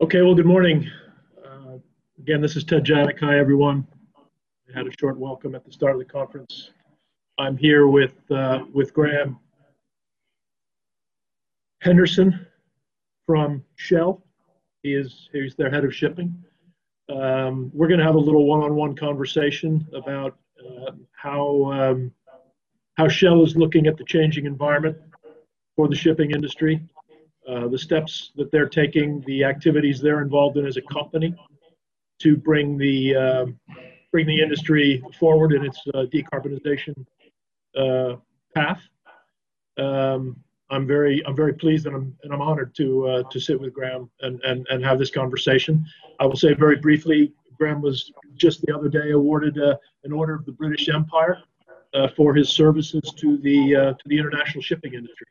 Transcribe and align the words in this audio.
Okay, 0.00 0.22
well, 0.22 0.36
good 0.36 0.46
morning. 0.46 0.88
Uh, 1.44 1.78
again, 2.20 2.40
this 2.40 2.54
is 2.54 2.62
Ted 2.62 2.84
Janik. 2.84 3.18
Hi, 3.18 3.36
everyone. 3.36 3.84
I 4.16 4.78
had 4.78 4.86
a 4.86 4.92
short 5.00 5.18
welcome 5.18 5.56
at 5.56 5.64
the 5.64 5.72
start 5.72 5.94
of 5.94 5.98
the 5.98 6.04
conference. 6.04 6.70
I'm 7.36 7.56
here 7.56 7.88
with 7.88 8.12
uh, 8.30 8.60
with 8.72 8.94
Graham 8.94 9.40
Henderson 11.80 12.46
from 13.26 13.64
Shell. 13.74 14.22
He 14.84 14.94
is 14.94 15.30
he's 15.32 15.56
their 15.56 15.68
head 15.68 15.84
of 15.84 15.92
shipping. 15.92 16.44
Um, 17.12 17.72
we're 17.74 17.88
going 17.88 17.98
to 17.98 18.06
have 18.06 18.14
a 18.14 18.20
little 18.20 18.46
one-on-one 18.46 18.94
conversation 18.94 19.84
about 19.92 20.38
uh, 20.64 20.92
how 21.10 21.72
um, 21.72 22.12
how 22.96 23.08
Shell 23.08 23.42
is 23.42 23.56
looking 23.56 23.88
at 23.88 23.96
the 23.96 24.04
changing 24.04 24.46
environment 24.46 24.96
for 25.74 25.88
the 25.88 25.96
shipping 25.96 26.30
industry 26.30 26.88
uh, 27.48 27.66
the 27.66 27.78
steps 27.78 28.32
that 28.36 28.50
they're 28.52 28.68
taking, 28.68 29.22
the 29.26 29.42
activities 29.42 30.00
they're 30.00 30.20
involved 30.20 30.58
in 30.58 30.66
as 30.66 30.76
a 30.76 30.82
company 30.82 31.34
to 32.18 32.36
bring 32.36 32.76
the 32.76 33.16
uh, 33.16 33.46
bring 34.12 34.26
the 34.26 34.40
industry 34.40 35.02
forward 35.18 35.52
in 35.52 35.64
its 35.64 35.80
uh, 35.94 36.04
decarbonization 36.12 37.06
uh, 37.76 38.16
path. 38.54 38.82
Um, 39.78 40.36
I'm 40.70 40.86
very 40.86 41.24
I'm 41.26 41.34
very 41.34 41.54
pleased 41.54 41.86
and 41.86 41.96
I'm 41.96 42.16
and 42.22 42.34
I'm 42.34 42.42
honored 42.42 42.74
to 42.76 43.08
uh, 43.08 43.22
to 43.22 43.40
sit 43.40 43.58
with 43.58 43.72
Graham 43.72 44.10
and, 44.20 44.40
and 44.42 44.66
and 44.68 44.84
have 44.84 44.98
this 44.98 45.10
conversation. 45.10 45.86
I 46.20 46.26
will 46.26 46.36
say 46.36 46.52
very 46.52 46.76
briefly, 46.76 47.32
Graham 47.56 47.80
was 47.80 48.12
just 48.36 48.60
the 48.66 48.74
other 48.76 48.90
day 48.90 49.12
awarded 49.12 49.56
an 49.56 50.12
order 50.12 50.34
of 50.34 50.44
the 50.44 50.52
British 50.52 50.90
Empire 50.90 51.38
for 52.14 52.34
his 52.34 52.50
services 52.50 53.14
to 53.16 53.38
the 53.38 53.70
to 53.70 54.04
the 54.04 54.18
international 54.18 54.62
shipping 54.62 54.92
industry 54.92 55.26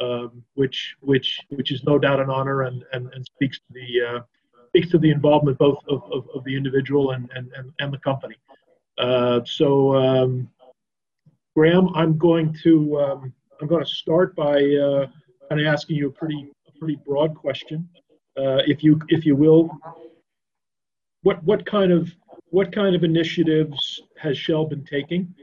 um, 0.00 0.42
which 0.54 0.96
which 1.00 1.40
which 1.50 1.72
is 1.72 1.82
no 1.84 1.98
doubt 1.98 2.20
an 2.20 2.30
honor 2.30 2.62
and 2.62 2.84
and, 2.92 3.12
and 3.14 3.24
speaks 3.24 3.58
to 3.58 3.64
the 3.70 4.06
uh, 4.06 4.20
speaks 4.68 4.90
to 4.90 4.98
the 4.98 5.10
involvement 5.10 5.58
both 5.58 5.78
of, 5.88 6.02
of, 6.12 6.28
of, 6.34 6.44
the 6.44 6.56
individual 6.56 7.12
and 7.12 7.30
and, 7.34 7.50
and, 7.78 7.92
the 7.92 7.98
company. 7.98 8.36
Uh, 8.98 9.40
so 9.44 9.96
um, 9.96 10.48
Graham, 11.54 11.88
I'm 11.94 12.18
going 12.18 12.54
to 12.62 13.00
um, 13.00 13.32
I'm 13.60 13.68
going 13.68 13.84
to 13.84 13.90
start 13.90 14.36
by 14.36 14.56
uh, 14.56 15.06
kind 15.48 15.60
of 15.60 15.66
asking 15.66 15.96
you 15.96 16.08
a 16.08 16.12
pretty 16.12 16.50
a 16.68 16.78
pretty 16.78 16.98
broad 17.06 17.34
question, 17.34 17.88
uh, 18.36 18.60
if 18.66 18.82
you 18.82 19.00
if 19.08 19.24
you 19.24 19.34
will. 19.34 19.70
What 21.22 21.42
what 21.44 21.64
kind 21.64 21.92
of 21.92 22.14
what 22.50 22.72
kind 22.72 22.94
of 22.94 23.04
initiatives 23.04 24.02
has 24.18 24.36
Shell 24.36 24.66
been 24.66 24.84
taking 24.84 25.34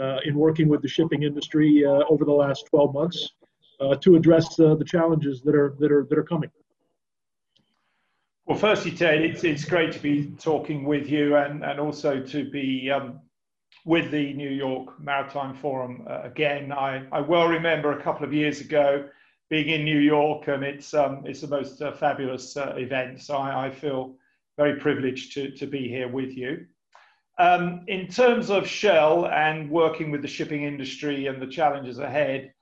uh, 0.00 0.18
in 0.24 0.34
working 0.34 0.68
with 0.68 0.82
the 0.82 0.88
shipping 0.88 1.22
industry 1.22 1.84
uh, 1.84 2.04
over 2.08 2.24
the 2.24 2.32
last 2.32 2.66
12 2.70 2.94
months? 2.94 3.32
Uh, 3.80 3.96
to 3.96 4.16
address 4.16 4.58
uh, 4.60 4.74
the 4.74 4.84
challenges 4.84 5.42
that 5.42 5.54
are 5.54 5.74
that 5.78 5.92
are 5.92 6.04
that 6.04 6.18
are 6.18 6.24
coming. 6.24 6.50
Well, 8.46 8.58
firstly, 8.58 8.92
Ted, 8.92 9.20
it's 9.22 9.44
it's 9.44 9.64
great 9.64 9.92
to 9.92 9.98
be 9.98 10.32
talking 10.38 10.84
with 10.84 11.08
you 11.08 11.36
and 11.36 11.64
and 11.64 11.78
also 11.78 12.20
to 12.20 12.50
be 12.50 12.90
um, 12.90 13.20
with 13.84 14.10
the 14.10 14.32
New 14.34 14.50
York 14.50 15.00
Maritime 15.00 15.54
Forum 15.54 16.06
uh, 16.08 16.22
again. 16.22 16.72
I, 16.72 17.04
I 17.12 17.20
well 17.20 17.46
remember 17.46 17.92
a 17.92 18.02
couple 18.02 18.26
of 18.26 18.32
years 18.32 18.60
ago 18.60 19.08
being 19.50 19.68
in 19.68 19.84
New 19.84 19.98
York, 19.98 20.48
and 20.48 20.62
it's 20.62 20.94
um, 20.94 21.24
it's 21.26 21.42
the 21.42 21.48
most 21.48 21.80
uh, 21.82 21.92
fabulous 21.92 22.56
uh, 22.56 22.74
event. 22.76 23.20
So 23.20 23.36
I, 23.36 23.66
I, 23.66 23.70
feel 23.70 24.16
very 24.56 24.78
privileged 24.80 25.34
to 25.34 25.50
to 25.52 25.66
be 25.66 25.88
here 25.88 26.08
with 26.08 26.36
you. 26.36 26.66
Um, 27.38 27.84
in 27.86 28.08
terms 28.08 28.50
of 28.50 28.66
Shell 28.66 29.26
and 29.26 29.70
working 29.70 30.10
with 30.10 30.22
the 30.22 30.28
shipping 30.28 30.64
industry 30.64 31.26
and 31.26 31.40
the 31.40 31.46
challenges 31.46 31.98
ahead, 31.98 32.52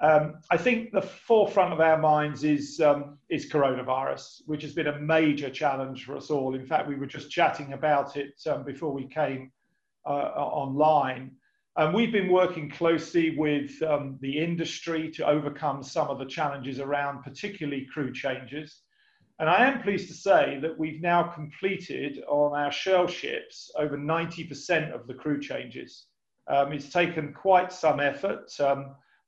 um, 0.00 0.38
I 0.50 0.56
think 0.56 0.92
the 0.92 1.02
forefront 1.02 1.74
of 1.74 1.80
our 1.80 1.98
minds 1.98 2.42
is, 2.42 2.80
um, 2.80 3.18
is 3.28 3.50
coronavirus, 3.50 4.42
which 4.46 4.62
has 4.62 4.72
been 4.72 4.86
a 4.86 4.98
major 4.98 5.50
challenge 5.50 6.06
for 6.06 6.16
us 6.16 6.30
all. 6.30 6.54
In 6.54 6.66
fact, 6.66 6.88
we 6.88 6.94
were 6.94 7.06
just 7.06 7.30
chatting 7.30 7.74
about 7.74 8.16
it 8.16 8.40
um, 8.46 8.64
before 8.64 8.92
we 8.92 9.06
came 9.06 9.52
uh, 10.06 10.10
online. 10.10 11.32
And 11.76 11.94
we've 11.94 12.12
been 12.12 12.32
working 12.32 12.70
closely 12.70 13.36
with 13.36 13.70
um, 13.82 14.18
the 14.22 14.38
industry 14.38 15.10
to 15.12 15.26
overcome 15.26 15.82
some 15.82 16.08
of 16.08 16.18
the 16.18 16.24
challenges 16.24 16.80
around, 16.80 17.22
particularly 17.22 17.86
crew 17.92 18.12
changes. 18.12 18.80
And 19.38 19.48
I 19.50 19.66
am 19.66 19.82
pleased 19.82 20.08
to 20.08 20.14
say 20.14 20.58
that 20.62 20.78
we've 20.78 21.00
now 21.00 21.22
completed 21.24 22.22
on 22.26 22.58
our 22.58 22.72
Shell 22.72 23.06
ships 23.06 23.70
over 23.78 23.96
90% 23.96 24.94
of 24.94 25.06
the 25.06 25.14
crew 25.14 25.40
changes. 25.40 26.06
Um, 26.48 26.72
it's 26.72 26.90
taken 26.90 27.34
quite 27.34 27.72
some 27.72 28.00
effort. 28.00 28.50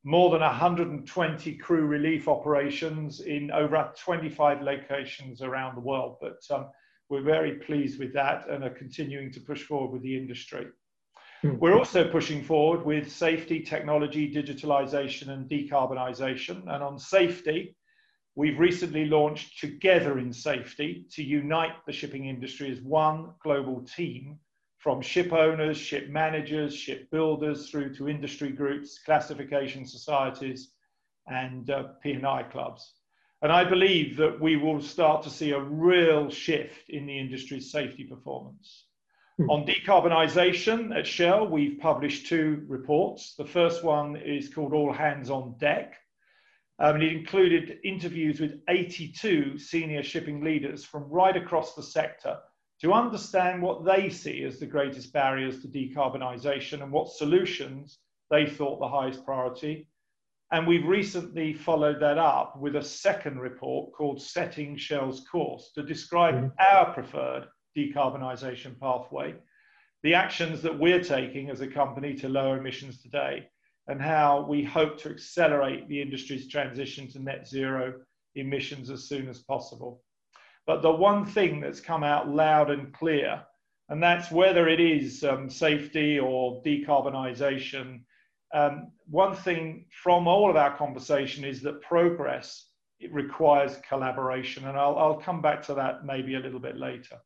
More 0.04 0.30
than 0.30 0.40
120 0.40 1.54
crew 1.56 1.86
relief 1.86 2.26
operations 2.26 3.20
in 3.20 3.50
over 3.52 3.92
25 3.96 4.60
locations 4.62 5.42
around 5.42 5.76
the 5.76 5.80
world. 5.80 6.16
But 6.20 6.40
um, 6.50 6.70
we're 7.08 7.22
very 7.22 7.56
pleased 7.56 7.98
with 7.98 8.12
that 8.14 8.48
and 8.48 8.64
are 8.64 8.70
continuing 8.70 9.30
to 9.32 9.40
push 9.40 9.62
forward 9.62 9.92
with 9.92 10.02
the 10.02 10.16
industry. 10.16 10.66
Mm. 11.44 11.58
We're 11.58 11.76
also 11.76 12.10
pushing 12.10 12.42
forward 12.42 12.84
with 12.84 13.12
safety, 13.12 13.60
technology, 13.60 14.32
digitalization, 14.32 15.28
and 15.28 15.48
decarbonisation. 15.48 16.62
And 16.62 16.82
on 16.82 16.98
safety, 16.98 17.76
we've 18.34 18.58
recently 18.58 19.06
launched 19.06 19.60
Together 19.60 20.19
in 20.19 20.32
Safety 20.32 21.06
to 21.12 21.22
unite 21.22 21.84
the 21.86 21.92
shipping 21.92 22.26
industry 22.26 22.70
as 22.70 22.80
one 22.80 23.32
global 23.42 23.82
team 23.82 24.38
from 24.82 25.00
ship 25.00 25.32
owners, 25.32 25.76
ship 25.76 26.09
managers, 26.09 26.75
ship 26.75 27.09
builders, 27.12 27.70
through 27.70 27.94
to 27.94 28.09
industry 28.09 28.50
groups, 28.50 28.98
classification 28.98 29.87
societies, 29.87 30.72
and 31.28 31.70
uh, 31.70 31.84
P&I 32.03 32.43
clubs. 32.44 32.94
And 33.43 33.53
I 33.53 33.62
believe 33.62 34.16
that 34.16 34.41
we 34.41 34.56
will 34.56 34.81
start 34.81 35.22
to 35.22 35.31
see 35.31 35.53
a 35.53 35.60
real 35.60 36.31
shift 36.31 36.91
in 36.91 37.06
the 37.06 37.16
industry's 37.16 37.70
safety 37.70 38.03
performance. 38.03 38.87
Hmm. 39.38 39.50
On 39.50 39.65
decarbonisation 39.65 40.97
at 40.97 41.06
Shell, 41.06 41.47
we've 41.47 41.78
published 41.78 42.26
two 42.26 42.64
reports. 42.66 43.37
The 43.38 43.47
first 43.47 43.84
one 43.84 44.16
is 44.16 44.53
called 44.53 44.75
All 44.75 44.93
Hands 44.93 45.31
on 45.31 45.54
Deck. 45.59 45.94
Um, 46.81 46.97
and 46.97 47.04
it 47.04 47.12
included 47.12 47.78
interviews 47.84 48.41
with 48.41 48.60
82 48.69 49.59
senior 49.59 50.03
shipping 50.03 50.43
leaders 50.43 50.84
from 50.84 51.04
right 51.04 51.37
across 51.37 51.76
the 51.76 51.82
sector 51.84 52.38
to 52.82 52.93
understand 52.93 53.62
what 53.62 53.84
they 53.84 54.10
see 54.10 54.43
as 54.43 54.59
the 54.59 54.66
greatest 54.66 55.12
barriers 55.12 55.60
to 55.60 55.69
decarbonisation 55.69 56.82
and 56.82 56.91
what 56.91 57.12
solutions 57.12 57.98
they 58.28 58.44
thought 58.44 58.81
the 58.81 58.88
highest 58.88 59.25
priority. 59.25 59.87
And 60.50 60.66
we've 60.66 60.87
recently 60.87 61.54
followed 61.54 62.00
that 62.00 62.19
up 62.19 62.59
with 62.59 62.76
a 62.76 62.82
second 62.82 63.38
report 63.38 63.93
called 63.93 64.20
Setting 64.20 64.76
Shell's 64.76 65.25
Course 65.31 65.70
to 65.76 65.82
describe 65.82 66.34
mm-hmm. 66.34 66.76
our 66.76 66.93
preferred 66.93 67.47
decarbonisation 67.76 68.78
pathway, 68.81 69.34
the 70.03 70.14
actions 70.14 70.60
that 70.62 70.78
we're 70.78 71.03
taking 71.03 71.50
as 71.50 71.60
a 71.60 71.69
company 71.69 72.14
to 72.14 72.28
lower 72.28 72.59
emissions 72.59 73.00
today, 73.00 73.49
and 73.87 74.03
how 74.03 74.44
we 74.49 74.64
hope 74.64 74.99
to 74.99 75.10
accelerate 75.10 75.88
the 75.88 76.03
industry's 76.03 76.49
transition 76.49 77.09
to 77.12 77.20
net 77.20 77.47
zero 77.47 77.94
emissions 78.34 78.91
as 78.91 79.09
soon 79.09 79.28
as 79.28 79.38
possible. 79.38 80.03
But 80.67 80.83
the 80.83 80.93
one 80.93 81.27
thing 81.27 81.61
that's 81.61 81.81
come 81.81 82.05
out 82.05 82.28
loud 82.28 82.71
and 82.71 82.93
clear, 82.93 83.43
and 83.89 84.03
that's 84.03 84.31
whether 84.31 84.69
it 84.69 84.81
is 84.81 85.25
um, 85.25 85.50
safety 85.50 86.19
or 86.19 86.62
decarbonisation, 86.62 88.00
um, 88.55 88.93
one 89.06 89.34
thing 89.34 89.87
from 89.91 90.28
all 90.28 90.50
of 90.50 90.56
our 90.56 90.77
conversation 90.77 91.45
is 91.45 91.62
that 91.62 91.81
progress 91.81 92.67
it 93.00 93.12
requires 93.12 93.81
collaboration, 93.89 94.69
and 94.69 94.78
I'll, 94.78 94.97
I'll 94.97 95.21
come 95.21 95.43
back 95.43 95.62
to 95.67 95.75
that 95.75 96.05
maybe 96.05 96.37
a 96.37 96.41
little 96.41 96.61
bit 96.61 96.77
later. 96.77 97.17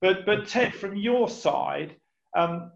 But, 0.00 0.24
but 0.24 0.46
Ted, 0.46 0.74
from 0.74 0.96
your 0.96 1.28
side, 1.28 1.96
um, 2.34 2.72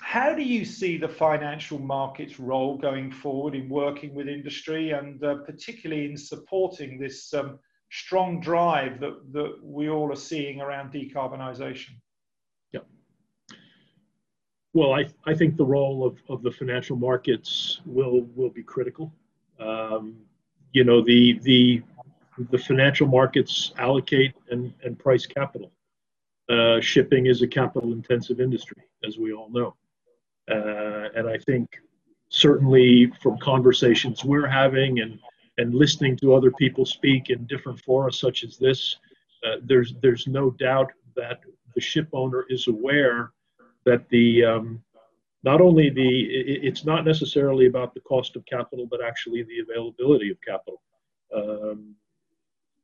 how 0.00 0.34
do 0.34 0.42
you 0.42 0.64
see 0.64 0.96
the 0.96 1.08
financial 1.08 1.78
markets 1.78 2.38
role 2.38 2.78
going 2.78 3.10
forward 3.10 3.54
in 3.56 3.68
working 3.68 4.14
with 4.14 4.28
industry 4.28 4.92
and 4.92 5.22
uh, 5.24 5.36
particularly 5.46 6.04
in 6.04 6.16
supporting 6.16 6.98
this 6.98 7.34
um, 7.34 7.58
strong 7.90 8.40
drive 8.40 9.00
that, 9.00 9.32
that 9.32 9.58
we 9.62 9.88
all 9.88 10.10
are 10.12 10.16
seeing 10.16 10.60
around 10.60 10.92
decarbonisation. 10.92 11.90
Yeah. 12.72 12.80
Well, 14.74 14.92
I, 14.92 15.06
I 15.26 15.34
think 15.34 15.56
the 15.56 15.64
role 15.64 16.06
of, 16.06 16.18
of 16.28 16.42
the 16.42 16.50
financial 16.50 16.96
markets 16.96 17.80
will 17.86 18.26
will 18.34 18.50
be 18.50 18.62
critical. 18.62 19.12
Um, 19.58 20.16
you 20.72 20.84
know, 20.84 21.02
the 21.02 21.38
the 21.42 21.82
the 22.50 22.58
financial 22.58 23.06
markets 23.06 23.72
allocate 23.78 24.34
and, 24.50 24.72
and 24.84 24.98
price 24.98 25.26
capital. 25.26 25.72
Uh, 26.48 26.80
shipping 26.80 27.26
is 27.26 27.42
a 27.42 27.46
capital 27.46 27.92
intensive 27.92 28.40
industry, 28.40 28.82
as 29.04 29.18
we 29.18 29.32
all 29.32 29.50
know. 29.50 29.74
Uh, 30.50 31.08
and 31.14 31.28
I 31.28 31.36
think 31.38 31.68
certainly 32.30 33.12
from 33.20 33.38
conversations 33.38 34.24
we're 34.24 34.46
having 34.46 35.00
and 35.00 35.18
and 35.58 35.74
listening 35.74 36.16
to 36.16 36.34
other 36.34 36.50
people 36.52 36.86
speak 36.86 37.30
in 37.30 37.44
different 37.46 37.80
fora 37.80 38.12
such 38.12 38.44
as 38.44 38.56
this, 38.56 38.96
uh, 39.44 39.56
there's 39.64 39.94
there's 40.02 40.26
no 40.26 40.50
doubt 40.52 40.90
that 41.16 41.40
the 41.74 41.80
ship 41.80 42.08
owner 42.12 42.44
is 42.48 42.68
aware 42.68 43.32
that 43.84 44.08
the 44.08 44.44
um, 44.44 44.82
not 45.44 45.60
only 45.60 45.90
the 45.90 46.08
it, 46.08 46.64
it's 46.64 46.84
not 46.84 47.04
necessarily 47.04 47.66
about 47.66 47.94
the 47.94 48.00
cost 48.00 48.36
of 48.36 48.44
capital, 48.46 48.86
but 48.90 49.04
actually 49.04 49.42
the 49.42 49.60
availability 49.60 50.30
of 50.30 50.38
capital. 50.40 50.80
Um, 51.34 51.94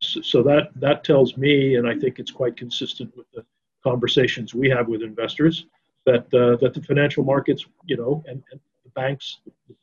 so, 0.00 0.20
so 0.20 0.42
that 0.42 0.68
that 0.76 1.04
tells 1.04 1.36
me, 1.36 1.76
and 1.76 1.88
I 1.88 1.98
think 1.98 2.18
it's 2.18 2.30
quite 2.30 2.56
consistent 2.56 3.16
with 3.16 3.26
the 3.32 3.44
conversations 3.82 4.54
we 4.54 4.68
have 4.70 4.88
with 4.88 5.02
investors, 5.02 5.66
that 6.06 6.24
uh, 6.34 6.56
that 6.60 6.74
the 6.74 6.82
financial 6.82 7.24
markets, 7.24 7.66
you 7.86 7.96
know, 7.96 8.22
and, 8.26 8.42
and, 8.50 8.60
the 8.84 8.90
banks, 8.90 9.38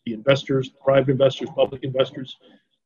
the 0.05 0.13
investors, 0.13 0.69
private 0.69 1.09
investors, 1.09 1.49
public 1.55 1.83
investors, 1.83 2.37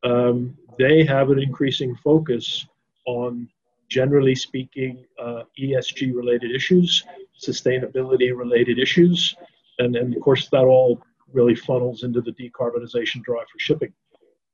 um, 0.05 0.57
they 0.77 1.03
have 1.05 1.29
an 1.29 1.39
increasing 1.39 1.95
focus 1.95 2.65
on, 3.05 3.49
generally 3.89 4.35
speaking, 4.35 5.05
uh, 5.19 5.43
ESG 5.59 6.15
related 6.15 6.51
issues, 6.51 7.03
sustainability 7.39 8.35
related 8.35 8.79
issues, 8.79 9.35
and 9.79 9.95
and 9.95 10.15
of 10.15 10.21
course 10.21 10.47
that 10.49 10.63
all 10.63 11.01
really 11.33 11.55
funnels 11.55 12.03
into 12.03 12.21
the 12.21 12.31
decarbonization 12.31 13.23
drive 13.23 13.47
for 13.51 13.59
shipping, 13.59 13.93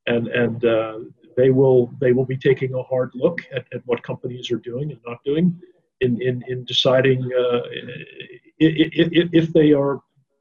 and 0.08 0.28
and 0.30 0.66
uh, 0.66 1.00
they 1.38 1.50
will 1.50 1.94
they 2.00 2.14
will 2.14 2.26
be 2.26 2.38
taking 2.38 2.74
a 2.74 2.84
hard 2.84 3.12
look 3.14 3.42
at, 3.54 3.66
at 3.74 3.82
what 3.86 4.02
companies 4.04 4.52
are 4.52 4.58
doing 4.58 4.92
and 4.92 5.00
not 5.06 5.24
doing 5.24 5.60
in 6.02 6.22
in, 6.22 6.44
in 6.48 6.64
deciding 6.66 7.24
uh, 7.26 7.62
if, 8.60 9.30
if 9.34 9.54
they 9.54 9.74
are 9.74 10.00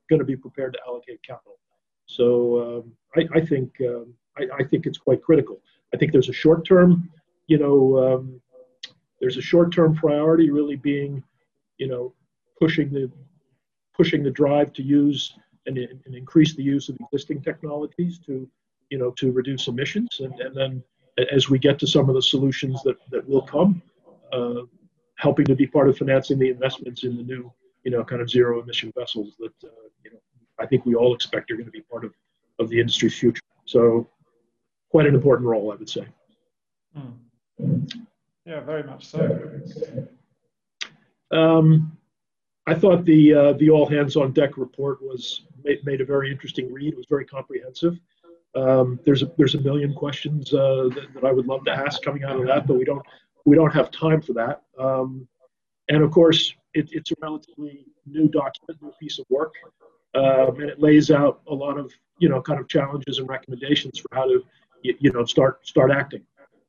going 0.08 0.18
to 0.18 0.24
be 0.24 0.36
prepared 0.36 0.72
to 0.74 0.78
allocate 0.86 1.22
capital. 1.22 1.58
So 2.06 2.82
um, 2.82 2.92
I, 3.16 3.38
I, 3.38 3.46
think 3.46 3.72
um, 3.82 4.12
I, 4.38 4.46
I, 4.58 4.64
think 4.64 4.86
it's 4.86 4.98
quite 4.98 5.22
critical. 5.22 5.60
I 5.92 5.96
think 5.96 6.12
there's 6.12 6.28
a 6.28 6.34
short 6.34 6.66
term, 6.66 7.10
you 7.46 7.58
know, 7.58 7.98
um, 7.98 8.40
there's 9.20 9.36
a 9.36 9.42
short 9.42 9.72
term 9.72 9.94
priority 9.94 10.50
really 10.50 10.76
being, 10.76 11.22
you 11.78 11.88
know, 11.88 12.14
pushing 12.58 12.90
the 12.90 13.10
pushing 13.94 14.22
the 14.22 14.30
drive 14.30 14.72
to 14.74 14.82
use 14.82 15.34
and, 15.66 15.76
and 15.76 16.14
increase 16.14 16.54
the 16.54 16.62
use 16.62 16.88
of 16.88 16.96
existing 17.00 17.42
technologies 17.42 18.18
to, 18.26 18.48
you 18.88 18.98
know, 18.98 19.10
to 19.12 19.30
reduce 19.30 19.68
emissions. 19.68 20.20
And, 20.20 20.32
and 20.40 20.56
then 20.56 20.82
as 21.30 21.50
we 21.50 21.58
get 21.58 21.78
to 21.80 21.86
some 21.86 22.08
of 22.08 22.14
the 22.14 22.22
solutions 22.22 22.82
that, 22.84 22.96
that 23.10 23.28
will 23.28 23.42
come, 23.42 23.82
uh, 24.32 24.62
helping 25.16 25.44
to 25.44 25.54
be 25.54 25.66
part 25.66 25.88
of 25.88 25.98
financing 25.98 26.38
the 26.38 26.48
investments 26.48 27.04
in 27.04 27.16
the 27.16 27.22
new 27.22 27.52
you 27.84 27.90
know, 27.90 28.04
kind 28.04 28.20
of 28.20 28.30
zero 28.30 28.62
emission 28.62 28.92
vessels 28.96 29.34
that, 29.38 29.52
uh, 29.64 29.88
you 30.04 30.12
know, 30.12 30.18
I 30.58 30.66
think 30.66 30.84
we 30.84 30.94
all 30.94 31.14
expect 31.14 31.50
are 31.50 31.54
going 31.54 31.66
to 31.66 31.72
be 31.72 31.82
part 31.82 32.04
of, 32.04 32.12
of 32.58 32.68
the 32.68 32.78
industry's 32.78 33.18
future. 33.18 33.42
So 33.64 34.08
quite 34.90 35.06
an 35.06 35.14
important 35.14 35.48
role, 35.48 35.72
I 35.72 35.76
would 35.76 35.88
say. 35.88 36.06
Mm. 36.96 38.06
Yeah, 38.44 38.60
very 38.60 38.82
much 38.82 39.06
so. 39.06 40.06
Um, 41.30 41.96
I 42.66 42.74
thought 42.74 43.04
the 43.04 43.34
uh, 43.34 43.52
the 43.54 43.70
all 43.70 43.88
hands 43.88 44.16
on 44.16 44.32
deck 44.32 44.56
report 44.56 45.00
was 45.02 45.42
made, 45.64 45.84
made 45.84 46.00
a 46.00 46.04
very 46.04 46.30
interesting 46.30 46.72
read. 46.72 46.92
It 46.92 46.96
was 46.96 47.06
very 47.08 47.24
comprehensive. 47.24 47.98
Um, 48.54 48.98
there's 49.04 49.22
a 49.22 49.30
there's 49.38 49.54
a 49.54 49.60
million 49.60 49.94
questions 49.94 50.52
uh, 50.52 50.88
that, 50.94 51.14
that, 51.14 51.24
I 51.24 51.32
would 51.32 51.46
love 51.46 51.64
to 51.66 51.70
ask 51.70 52.02
coming 52.02 52.24
out 52.24 52.36
of 52.36 52.46
that, 52.46 52.66
but 52.66 52.74
we 52.74 52.84
don't 52.84 53.04
we 53.44 53.56
don't 53.56 53.72
have 53.72 53.90
time 53.90 54.20
for 54.20 54.32
that. 54.34 54.62
Um, 54.78 55.26
and 55.88 56.02
of 56.02 56.10
course, 56.10 56.54
it, 56.74 56.88
it's 56.92 57.12
a 57.12 57.14
relatively 57.22 57.86
new 58.06 58.28
document, 58.28 58.82
new 58.82 58.92
piece 59.00 59.18
of 59.18 59.26
work, 59.28 59.52
um, 60.14 60.60
and 60.60 60.68
it 60.68 60.80
lays 60.80 61.10
out 61.10 61.42
a 61.48 61.54
lot 61.54 61.78
of 61.78 61.92
you 62.18 62.28
know 62.28 62.42
kind 62.42 62.58
of 62.58 62.68
challenges 62.68 63.18
and 63.18 63.28
recommendations 63.28 63.98
for 64.00 64.08
how 64.12 64.24
to 64.24 64.42
you, 64.82 64.94
you 64.98 65.12
know 65.12 65.24
start 65.24 65.66
start 65.66 65.90
acting. 65.90 66.22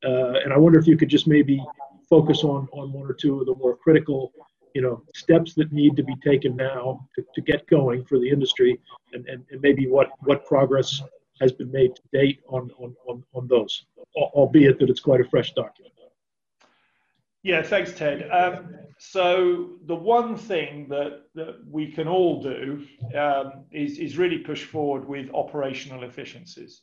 Uh, 0.03 0.39
and 0.43 0.51
I 0.51 0.57
wonder 0.57 0.79
if 0.79 0.87
you 0.87 0.97
could 0.97 1.09
just 1.09 1.27
maybe 1.27 1.63
focus 2.09 2.43
on 2.43 2.67
on 2.71 2.91
one 2.91 3.09
or 3.09 3.13
two 3.13 3.39
of 3.39 3.45
the 3.45 3.55
more 3.55 3.75
critical 3.75 4.31
you 4.73 4.81
know 4.81 5.03
steps 5.15 5.53
that 5.55 5.71
need 5.71 5.95
to 5.97 6.03
be 6.03 6.15
taken 6.23 6.55
now 6.55 7.07
to, 7.15 7.25
to 7.35 7.41
get 7.41 7.67
going 7.67 8.05
for 8.05 8.19
the 8.19 8.29
industry 8.29 8.79
and, 9.13 9.27
and, 9.27 9.43
and 9.51 9.61
maybe 9.61 9.87
what 9.87 10.11
what 10.21 10.45
progress 10.45 11.01
has 11.41 11.51
been 11.51 11.71
made 11.71 11.95
to 11.95 12.01
date 12.13 12.39
on 12.47 12.71
on, 12.79 12.95
on, 13.07 13.23
on 13.33 13.47
those 13.47 13.85
albeit 14.15 14.79
that 14.79 14.89
it's 14.89 14.99
quite 14.99 15.19
a 15.19 15.25
fresh 15.25 15.51
document 15.53 15.91
yeah, 17.43 17.63
thanks, 17.63 17.93
Ted. 17.93 18.29
Um, 18.29 18.75
so 18.99 19.71
the 19.87 19.95
one 19.95 20.37
thing 20.37 20.87
that, 20.89 21.23
that 21.33 21.57
we 21.67 21.91
can 21.91 22.07
all 22.07 22.41
do 22.41 22.85
um, 23.17 23.65
is, 23.71 23.97
is 23.97 24.17
really 24.17 24.37
push 24.37 24.63
forward 24.63 25.07
with 25.07 25.33
operational 25.33 26.03
efficiencies. 26.03 26.81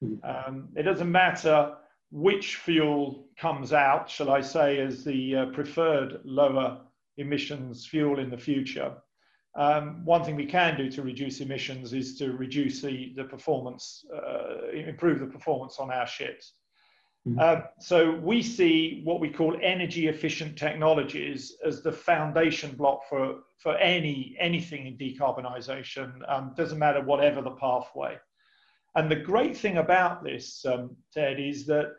Hmm. 0.00 0.14
Um, 0.22 0.68
it 0.76 0.82
doesn't 0.82 1.10
matter 1.10 1.76
which 2.10 2.56
fuel 2.56 3.26
comes 3.36 3.72
out, 3.72 4.08
shall 4.08 4.30
I 4.30 4.40
say, 4.40 4.78
as 4.78 5.04
the 5.04 5.36
uh, 5.36 5.46
preferred 5.46 6.20
lower 6.24 6.80
emissions 7.16 7.86
fuel 7.86 8.18
in 8.18 8.30
the 8.30 8.38
future. 8.38 8.94
Um, 9.56 10.04
one 10.04 10.22
thing 10.22 10.36
we 10.36 10.46
can 10.46 10.76
do 10.76 10.90
to 10.90 11.02
reduce 11.02 11.40
emissions 11.40 11.94
is 11.94 12.18
to 12.18 12.32
reduce 12.32 12.82
the, 12.82 13.14
the 13.16 13.24
performance, 13.24 14.04
uh, 14.14 14.68
improve 14.70 15.20
the 15.20 15.26
performance 15.26 15.78
on 15.78 15.90
our 15.90 16.06
ships. 16.06 16.52
Mm-hmm. 17.26 17.38
Uh, 17.40 17.62
so 17.80 18.12
we 18.16 18.42
see 18.42 19.00
what 19.02 19.18
we 19.18 19.30
call 19.30 19.56
energy 19.62 20.08
efficient 20.08 20.56
technologies 20.56 21.56
as 21.64 21.82
the 21.82 21.90
foundation 21.90 22.72
block 22.76 23.08
for, 23.08 23.40
for 23.58 23.76
any 23.78 24.36
anything 24.38 24.86
in 24.86 24.96
decarbonisation. 24.96 26.20
Um, 26.28 26.52
doesn't 26.56 26.78
matter 26.78 27.02
whatever 27.02 27.40
the 27.40 27.50
pathway. 27.50 28.16
And 28.96 29.10
the 29.10 29.16
great 29.16 29.56
thing 29.56 29.76
about 29.76 30.24
this, 30.24 30.64
um, 30.64 30.96
Ted, 31.12 31.38
is 31.38 31.66
that 31.66 31.92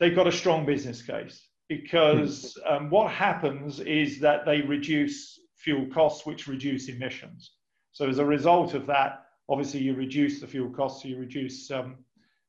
they've 0.00 0.14
got 0.14 0.26
a 0.26 0.32
strong 0.32 0.66
business 0.66 1.00
case 1.00 1.46
because 1.68 2.58
mm-hmm. 2.66 2.84
um, 2.84 2.90
what 2.90 3.10
happens 3.10 3.78
is 3.80 4.18
that 4.20 4.44
they 4.44 4.60
reduce 4.60 5.38
fuel 5.56 5.86
costs, 5.86 6.26
which 6.26 6.48
reduce 6.48 6.88
emissions. 6.88 7.52
So 7.92 8.08
as 8.08 8.18
a 8.18 8.24
result 8.24 8.74
of 8.74 8.86
that, 8.86 9.26
obviously 9.48 9.80
you 9.80 9.94
reduce 9.94 10.40
the 10.40 10.46
fuel 10.46 10.70
costs, 10.70 11.02
so 11.02 11.08
you 11.08 11.18
reduce 11.18 11.70
um, 11.70 11.98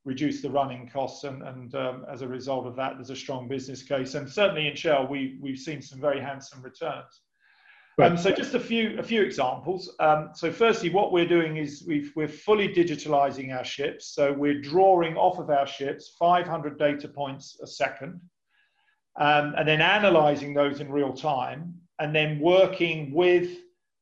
reduce 0.04 0.42
the 0.42 0.50
running 0.50 0.90
costs, 0.90 1.24
and, 1.26 1.44
and 1.44 1.76
um, 1.76 2.06
as 2.12 2.24
a 2.24 2.28
result 2.28 2.66
of 2.66 2.76
that, 2.76 2.94
there's 2.96 3.12
a 3.12 3.16
strong 3.16 3.48
business 3.48 3.84
case. 3.84 4.16
And 4.16 4.28
certainly 4.28 4.68
in 4.68 4.76
Shell, 4.76 5.08
we, 5.08 5.38
we've 5.40 5.60
seen 5.60 5.80
some 5.80 6.02
very 6.02 6.20
handsome 6.20 6.64
returns. 6.64 7.22
Um, 8.00 8.18
so 8.18 8.32
just 8.32 8.54
a 8.54 8.60
few 8.60 8.98
a 8.98 9.04
few 9.04 9.22
examples. 9.22 9.94
Um, 10.00 10.30
so 10.34 10.52
firstly, 10.52 10.90
what 10.90 11.12
we're 11.12 11.28
doing 11.28 11.58
is 11.58 11.84
we 11.86 12.10
are 12.18 12.28
fully 12.28 12.68
digitalizing 12.70 13.56
our 13.56 13.66
ships. 13.66 14.16
So 14.16 14.32
we're 14.32 14.62
drawing 14.62 15.18
off 15.18 15.40
of 15.40 15.50
our 15.50 15.68
ships 15.68 16.16
500 16.18 16.80
data 16.80 17.08
points 17.08 17.60
a 17.62 17.68
second, 17.68 18.22
um, 19.20 19.54
and 19.58 19.68
then 19.68 19.82
analyzing 19.82 20.54
those 20.54 20.80
in 20.80 20.92
real 20.92 21.14
time, 21.14 21.76
and 22.00 22.16
then 22.16 22.40
working 22.40 23.14
with 23.14 23.58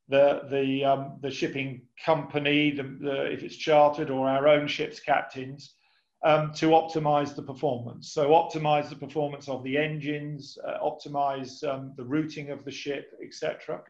the 0.08 0.42
the 0.50 0.84
um, 0.84 1.18
the 1.20 1.30
shipping 1.30 1.82
company, 2.04 2.70
the, 2.70 2.82
the, 2.82 3.32
if 3.32 3.42
it's 3.42 3.56
chartered 3.56 4.08
or 4.08 4.28
our 4.28 4.48
own 4.48 4.66
ships 4.66 5.00
captains, 5.00 5.74
um, 6.22 6.52
to 6.54 6.70
optimize 6.70 7.34
the 7.34 7.42
performance. 7.42 8.12
So 8.12 8.30
optimize 8.30 8.88
the 8.88 8.96
performance 8.96 9.48
of 9.48 9.62
the 9.64 9.76
engines, 9.78 10.58
uh, 10.66 10.78
optimize 10.82 11.64
um, 11.64 11.94
the 11.96 12.04
routing 12.04 12.50
of 12.50 12.64
the 12.64 12.70
ship, 12.70 13.12
etc. 13.24 13.82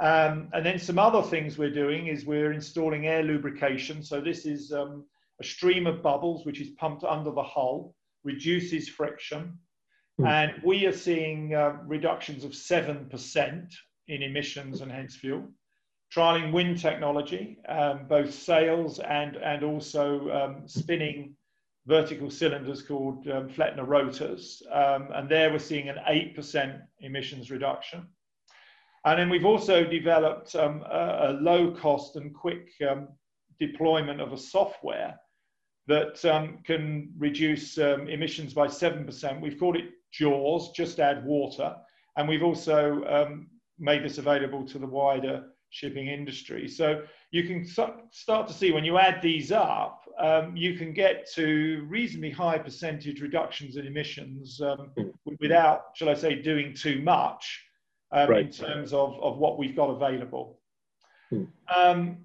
Um, 0.00 0.48
and 0.52 0.64
then 0.64 0.78
some 0.78 0.98
other 0.98 1.22
things 1.22 1.58
we're 1.58 1.70
doing 1.70 2.06
is 2.08 2.24
we're 2.24 2.52
installing 2.52 3.06
air 3.06 3.22
lubrication. 3.22 4.02
So 4.02 4.20
this 4.20 4.46
is 4.46 4.72
um, 4.72 5.04
a 5.40 5.44
stream 5.44 5.86
of 5.86 6.02
bubbles 6.02 6.46
which 6.46 6.60
is 6.60 6.70
pumped 6.70 7.04
under 7.04 7.30
the 7.30 7.42
hull, 7.42 7.94
reduces 8.22 8.88
friction. 8.88 9.58
Mm. 10.20 10.28
And 10.28 10.62
we 10.64 10.86
are 10.86 10.92
seeing 10.92 11.54
uh, 11.54 11.78
reductions 11.84 12.44
of 12.44 12.52
7% 12.52 13.74
in 14.06 14.22
emissions 14.22 14.80
and 14.80 14.92
hence 14.92 15.16
fuel 15.16 15.48
trialing 16.14 16.52
wind 16.52 16.80
technology, 16.80 17.58
um, 17.68 18.06
both 18.08 18.32
sails 18.32 19.00
and, 19.00 19.36
and 19.36 19.64
also 19.64 20.30
um, 20.30 20.68
spinning 20.68 21.34
vertical 21.86 22.30
cylinders 22.30 22.82
called 22.82 23.26
um, 23.28 23.50
rotors. 23.84 24.62
Um, 24.72 25.08
and 25.14 25.28
there 25.28 25.50
we're 25.50 25.58
seeing 25.58 25.88
an 25.88 25.96
8% 26.08 26.80
emissions 27.00 27.50
reduction. 27.50 28.06
And 29.04 29.18
then 29.18 29.28
we've 29.28 29.44
also 29.44 29.84
developed 29.84 30.54
um, 30.54 30.82
a, 30.90 31.30
a, 31.30 31.38
low 31.40 31.72
cost 31.72 32.16
and 32.16 32.34
quick 32.34 32.70
um, 32.88 33.08
deployment 33.60 34.20
of 34.20 34.32
a 34.32 34.38
software 34.38 35.18
that 35.86 36.18
can 36.64 37.12
reduce 37.18 37.76
emissions 37.76 38.54
by 38.54 38.66
7%. 38.66 39.40
We've 39.42 39.58
called 39.58 39.76
it 39.76 39.90
JAWS, 40.12 40.70
just 40.70 40.98
add 40.98 41.22
water. 41.26 41.76
And 42.16 42.26
we've 42.26 42.42
also 42.42 43.36
made 43.78 44.02
this 44.02 44.16
available 44.16 44.64
to 44.64 44.78
the 44.78 44.86
wider 44.86 45.44
shipping 45.74 46.06
industry. 46.06 46.68
So 46.68 47.02
you 47.32 47.42
can 47.42 47.66
start 47.66 48.46
to 48.46 48.54
see 48.54 48.70
when 48.70 48.84
you 48.84 48.96
add 48.96 49.20
these 49.20 49.50
up, 49.50 50.04
um, 50.20 50.56
you 50.56 50.74
can 50.74 50.94
get 50.94 51.28
to 51.32 51.84
reasonably 51.88 52.30
high 52.30 52.58
percentage 52.58 53.20
reductions 53.20 53.76
in 53.76 53.84
emissions 53.84 54.60
um, 54.60 54.92
without, 55.40 55.86
shall 55.96 56.08
I 56.08 56.14
say, 56.14 56.36
doing 56.36 56.74
too 56.74 57.02
much 57.02 57.60
um, 58.12 58.30
right. 58.30 58.46
in 58.46 58.52
terms 58.52 58.92
of, 58.92 59.20
of 59.20 59.38
what 59.38 59.58
we've 59.58 59.74
got 59.74 59.90
available. 59.90 60.60
Hmm. 61.30 61.44
Um, 61.76 62.18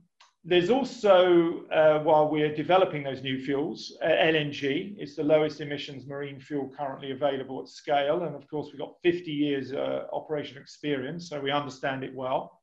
there's 0.45 0.69
also, 0.69 1.65
uh, 1.71 1.99
while 1.99 2.29
we're 2.29 2.55
developing 2.55 3.03
those 3.03 3.23
new 3.23 3.43
fuels, 3.43 3.97
uh, 4.03 4.07
LNG 4.07 4.95
is 5.01 5.15
the 5.15 5.23
lowest 5.23 5.59
emissions 5.59 6.05
marine 6.05 6.39
fuel 6.39 6.71
currently 6.77 7.11
available 7.11 7.61
at 7.61 7.67
scale. 7.67 8.23
And 8.23 8.35
of 8.35 8.47
course, 8.47 8.67
we've 8.71 8.79
got 8.79 8.93
50 9.01 9.31
years 9.31 9.73
uh, 9.73 10.05
operational 10.13 10.61
experience, 10.61 11.29
so 11.29 11.41
we 11.41 11.49
understand 11.49 12.03
it 12.03 12.13
well. 12.13 12.58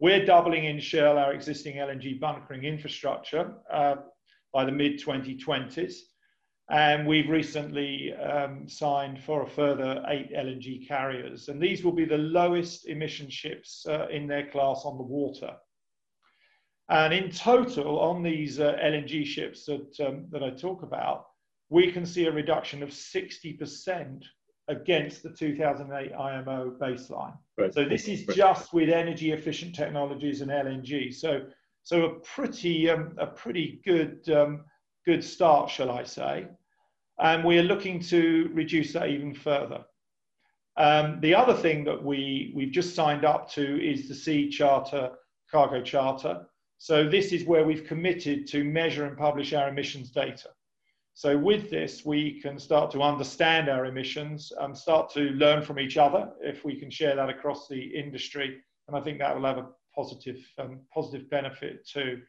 We're 0.00 0.24
doubling 0.24 0.64
in 0.64 0.80
Shell 0.80 1.18
our 1.18 1.32
existing 1.32 1.76
LNG 1.76 2.18
bunkering 2.18 2.64
infrastructure 2.64 3.54
uh, 3.72 3.96
by 4.52 4.64
the 4.64 4.72
mid 4.72 5.00
2020s. 5.00 5.94
and 6.68 7.06
we've 7.06 7.28
recently 7.28 8.12
um, 8.14 8.68
signed 8.68 9.22
for 9.22 9.42
a 9.42 9.48
further 9.48 10.02
eight 10.08 10.32
LNG 10.32 10.88
carriers. 10.88 11.48
And 11.48 11.62
these 11.62 11.84
will 11.84 11.92
be 11.92 12.06
the 12.06 12.18
lowest 12.18 12.88
emission 12.88 13.30
ships 13.30 13.86
uh, 13.88 14.08
in 14.10 14.26
their 14.26 14.50
class 14.50 14.82
on 14.84 14.98
the 14.98 15.04
water. 15.04 15.54
And 16.88 17.14
in 17.14 17.30
total, 17.30 18.00
on 18.00 18.22
these 18.22 18.58
uh, 18.58 18.76
LNG 18.82 19.24
ships 19.24 19.64
that, 19.66 20.00
um, 20.00 20.26
that 20.30 20.42
I 20.42 20.50
talk 20.50 20.82
about, 20.82 21.26
we 21.70 21.92
can 21.92 22.04
see 22.04 22.26
a 22.26 22.32
reduction 22.32 22.82
of 22.82 22.90
60% 22.90 24.22
against 24.68 25.22
the 25.22 25.30
2008 25.30 26.12
IMO 26.12 26.76
baseline. 26.80 27.36
Right. 27.58 27.72
So 27.72 27.84
this 27.84 28.08
is 28.08 28.26
right. 28.26 28.36
just 28.36 28.72
with 28.72 28.88
energy 28.88 29.32
efficient 29.32 29.74
technologies 29.74 30.40
and 30.40 30.50
LNG. 30.50 31.14
So, 31.14 31.42
so 31.82 32.04
a 32.04 32.14
pretty, 32.20 32.88
um, 32.88 33.14
a 33.18 33.26
pretty 33.26 33.80
good 33.84 34.28
um, 34.30 34.64
good 35.04 35.22
start, 35.22 35.70
shall 35.70 35.90
I 35.90 36.04
say. 36.04 36.46
And 37.18 37.44
we 37.44 37.58
are 37.58 37.62
looking 37.62 38.00
to 38.00 38.50
reduce 38.52 38.92
that 38.94 39.08
even 39.08 39.34
further. 39.34 39.84
Um, 40.76 41.20
the 41.20 41.34
other 41.34 41.54
thing 41.54 41.84
that 41.84 42.02
we, 42.02 42.52
we've 42.54 42.72
just 42.72 42.94
signed 42.94 43.24
up 43.24 43.48
to 43.52 43.88
is 43.88 44.08
the 44.08 44.14
Sea 44.14 44.48
Charter 44.48 45.10
Cargo 45.50 45.82
Charter. 45.82 46.46
So 46.78 47.08
this 47.08 47.32
is 47.32 47.44
where 47.44 47.64
we've 47.64 47.84
committed 47.84 48.48
to 48.48 48.64
measure 48.64 49.06
and 49.06 49.16
publish 49.16 49.52
our 49.52 49.68
emissions 49.68 50.10
data. 50.10 50.48
So 51.16 51.38
with 51.38 51.70
this, 51.70 52.04
we 52.04 52.40
can 52.40 52.58
start 52.58 52.90
to 52.90 53.02
understand 53.02 53.68
our 53.68 53.86
emissions 53.86 54.52
and 54.60 54.76
start 54.76 55.10
to 55.12 55.20
learn 55.20 55.62
from 55.62 55.78
each 55.78 55.96
other 55.96 56.30
if 56.40 56.64
we 56.64 56.74
can 56.74 56.90
share 56.90 57.14
that 57.14 57.28
across 57.28 57.68
the 57.68 57.80
industry. 57.80 58.60
And 58.88 58.96
I 58.96 59.00
think 59.00 59.20
that 59.20 59.34
will 59.34 59.46
have 59.46 59.58
a 59.58 59.68
positive, 59.94 60.38
um, 60.58 60.80
positive 60.92 61.30
benefit 61.30 61.86
too. 61.86 62.20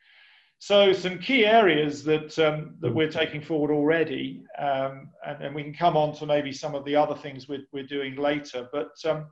So 0.60 0.94
some 0.94 1.20
key 1.20 1.46
areas 1.46 2.04
that 2.06 2.38
um, 2.40 2.76
that 2.80 2.94
we're 2.94 3.12
taking 3.12 3.42
forward 3.42 3.72
already, 3.72 4.44
um, 4.58 5.10
and, 5.26 5.44
and, 5.44 5.56
we 5.56 5.64
can 5.64 5.74
come 5.74 5.98
on 5.98 6.16
to 6.16 6.26
maybe 6.26 6.54
some 6.54 6.76
of 6.76 6.86
the 6.86 6.96
other 6.96 7.16
things 7.16 7.50
we're, 7.50 7.66
we're 7.74 7.86
doing 7.86 8.16
later. 8.16 8.70
But 8.72 8.92
um, 9.04 9.28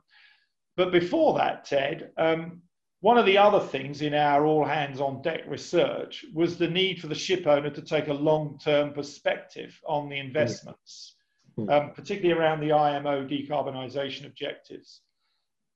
but 0.76 0.92
before 0.92 1.38
that, 1.38 1.64
Ted, 1.64 2.10
um, 2.18 2.60
one 3.04 3.18
of 3.18 3.26
the 3.26 3.36
other 3.36 3.60
things 3.60 4.00
in 4.00 4.14
our 4.14 4.46
all 4.46 4.64
hands 4.64 4.98
on 4.98 5.20
deck 5.20 5.42
research 5.46 6.24
was 6.32 6.56
the 6.56 6.66
need 6.66 6.98
for 6.98 7.06
the 7.06 7.14
ship 7.14 7.46
owner 7.46 7.68
to 7.68 7.82
take 7.82 8.08
a 8.08 8.14
long 8.14 8.58
term 8.58 8.94
perspective 8.94 9.78
on 9.86 10.08
the 10.08 10.18
investments, 10.18 11.14
mm. 11.58 11.94
particularly 11.94 12.32
around 12.32 12.60
the 12.60 12.72
IMO 12.72 13.26
decarbonisation 13.26 14.24
objectives. 14.24 15.02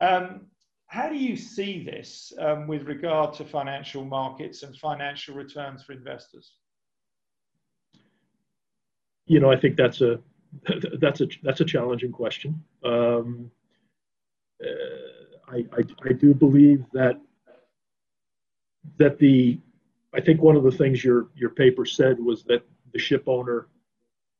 Um, 0.01 0.47
how 0.87 1.11
do 1.11 1.17
you 1.17 1.37
see 1.37 1.85
this 1.85 2.33
um, 2.39 2.67
with 2.67 2.85
regard 2.85 3.35
to 3.35 3.45
financial 3.45 4.07
markets 4.07 4.63
and 4.63 4.75
financial 4.75 5.35
returns 5.35 5.83
for 5.83 5.93
investors? 5.93 6.55
You 9.27 9.41
know, 9.41 9.53
I 9.53 9.57
think 9.57 9.77
that's 9.77 10.01
a 10.01 10.19
that's 10.99 11.21
a 11.21 11.29
that's 11.43 11.61
a 11.61 11.67
challenging 11.67 12.11
question. 12.11 12.65
Um, 12.83 13.51
uh, 14.65 15.18
I, 15.51 15.65
I, 15.77 15.83
I 16.05 16.13
do 16.13 16.35
believe 16.35 16.85
that 16.93 17.21
that 18.99 19.19
the 19.19 19.61
I 20.15 20.21
think 20.21 20.41
one 20.41 20.57
of 20.57 20.65
the 20.65 20.71
things 20.71 21.05
your 21.05 21.29
your 21.35 21.51
paper 21.51 21.85
said 21.85 22.19
was 22.19 22.45
that 22.45 22.63
the 22.93 22.99
ship 22.99 23.25
owner, 23.27 23.69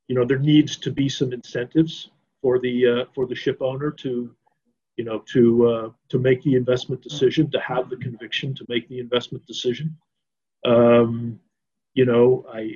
you 0.07 0.15
know, 0.15 0.25
there 0.25 0.39
needs 0.39 0.77
to 0.77 0.91
be 0.91 1.09
some 1.09 1.33
incentives 1.33 2.09
for 2.41 2.59
the 2.59 2.87
uh, 2.87 3.05
for 3.13 3.25
the 3.25 3.35
ship 3.35 3.61
owner 3.61 3.91
to 3.91 4.35
you 4.99 5.05
know, 5.05 5.19
to 5.19 5.65
uh, 5.69 5.89
to 6.09 6.19
make 6.19 6.43
the 6.43 6.55
investment 6.55 7.01
decision, 7.01 7.49
to 7.51 7.59
have 7.61 7.89
the 7.89 7.95
conviction 7.95 8.53
to 8.53 8.65
make 8.67 8.85
the 8.89 8.99
investment 8.99 9.45
decision. 9.45 9.95
Um, 10.65 11.39
you 11.93 12.05
know, 12.05 12.45
I, 12.53 12.75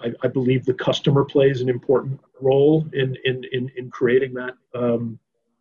I, 0.00 0.14
I 0.22 0.28
believe 0.28 0.64
the 0.64 0.72
customer 0.72 1.22
plays 1.22 1.60
an 1.60 1.68
important 1.68 2.18
role 2.40 2.86
in 2.94 3.14
in 3.26 3.44
in, 3.52 3.70
in 3.76 3.90
creating 3.90 4.32
that 4.34 4.54
um, 4.74 5.18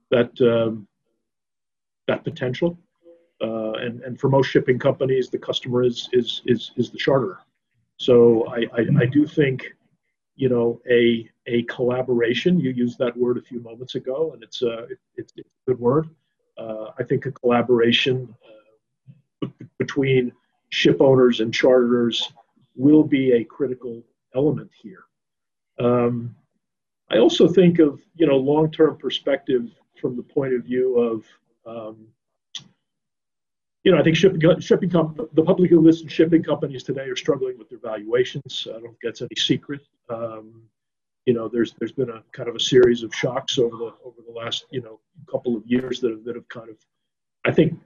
that 0.09 0.31
um, 0.39 0.87
that 2.09 2.23
potential. 2.23 2.77
Uh, 3.41 3.73
and 3.85 4.01
and 4.01 4.19
for 4.19 4.29
most 4.29 4.47
shipping 4.47 4.77
companies, 4.77 5.29
the 5.29 5.37
customer 5.37 5.83
is 5.83 6.09
is 6.11 6.41
is 6.45 6.71
is 6.75 6.89
the 6.91 6.97
charterer. 6.97 7.37
So 7.97 8.47
I, 8.47 8.59
I, 8.77 8.81
I 9.01 9.05
do 9.05 9.25
think 9.25 9.73
you 10.39 10.47
know 10.47 10.81
a 10.89 11.29
a 11.47 11.63
collaboration 11.63 12.59
you 12.59 12.71
used 12.71 12.97
that 12.97 13.15
word 13.15 13.37
a 13.37 13.41
few 13.41 13.59
moments 13.59 13.95
ago 13.95 14.31
and 14.33 14.41
it's 14.41 14.61
a 14.61 14.87
it's, 14.89 15.03
it's 15.17 15.33
a 15.37 15.41
good 15.67 15.79
word 15.79 16.07
uh, 16.57 16.85
i 16.97 17.03
think 17.03 17.25
a 17.25 17.31
collaboration 17.31 18.33
uh, 19.43 19.47
between 19.77 20.31
ship 20.69 21.01
owners 21.01 21.41
and 21.41 21.53
charterers 21.53 22.31
will 22.75 23.03
be 23.03 23.33
a 23.33 23.43
critical 23.43 24.01
element 24.33 24.71
here 24.81 25.03
um, 25.79 26.33
i 27.11 27.17
also 27.17 27.45
think 27.45 27.79
of 27.79 27.99
you 28.15 28.25
know 28.25 28.37
long-term 28.37 28.95
perspective 28.95 29.63
from 29.99 30.15
the 30.15 30.23
point 30.23 30.53
of 30.53 30.63
view 30.63 30.97
of 30.97 31.25
um, 31.65 32.07
you 33.83 33.91
know, 33.93 33.99
I 33.99 34.03
think 34.03 34.17
shipping, 34.17 34.41
shipping 34.59 34.89
the 34.89 35.43
publicly 35.43 35.77
listed 35.77 36.11
shipping 36.11 36.43
companies 36.43 36.83
today 36.83 37.03
are 37.03 37.15
struggling 37.15 37.57
with 37.57 37.69
their 37.69 37.79
valuations. 37.79 38.67
I 38.69 38.73
don't 38.73 38.83
think 38.83 38.97
that's 39.01 39.21
any 39.21 39.35
secret. 39.37 39.81
Um, 40.09 40.63
you 41.25 41.33
know, 41.33 41.47
there's 41.47 41.73
there's 41.79 41.91
been 41.91 42.09
a 42.09 42.23
kind 42.31 42.49
of 42.49 42.55
a 42.55 42.59
series 42.59 43.03
of 43.03 43.13
shocks 43.13 43.57
over 43.57 43.77
the 43.77 43.93
over 44.03 44.21
the 44.25 44.33
last 44.33 44.65
you 44.71 44.81
know 44.81 44.99
couple 45.31 45.55
of 45.55 45.63
years 45.65 45.99
that 46.01 46.11
have 46.11 46.23
that 46.25 46.35
have 46.35 46.47
kind 46.49 46.69
of, 46.69 46.75
I 47.45 47.51
think, 47.51 47.79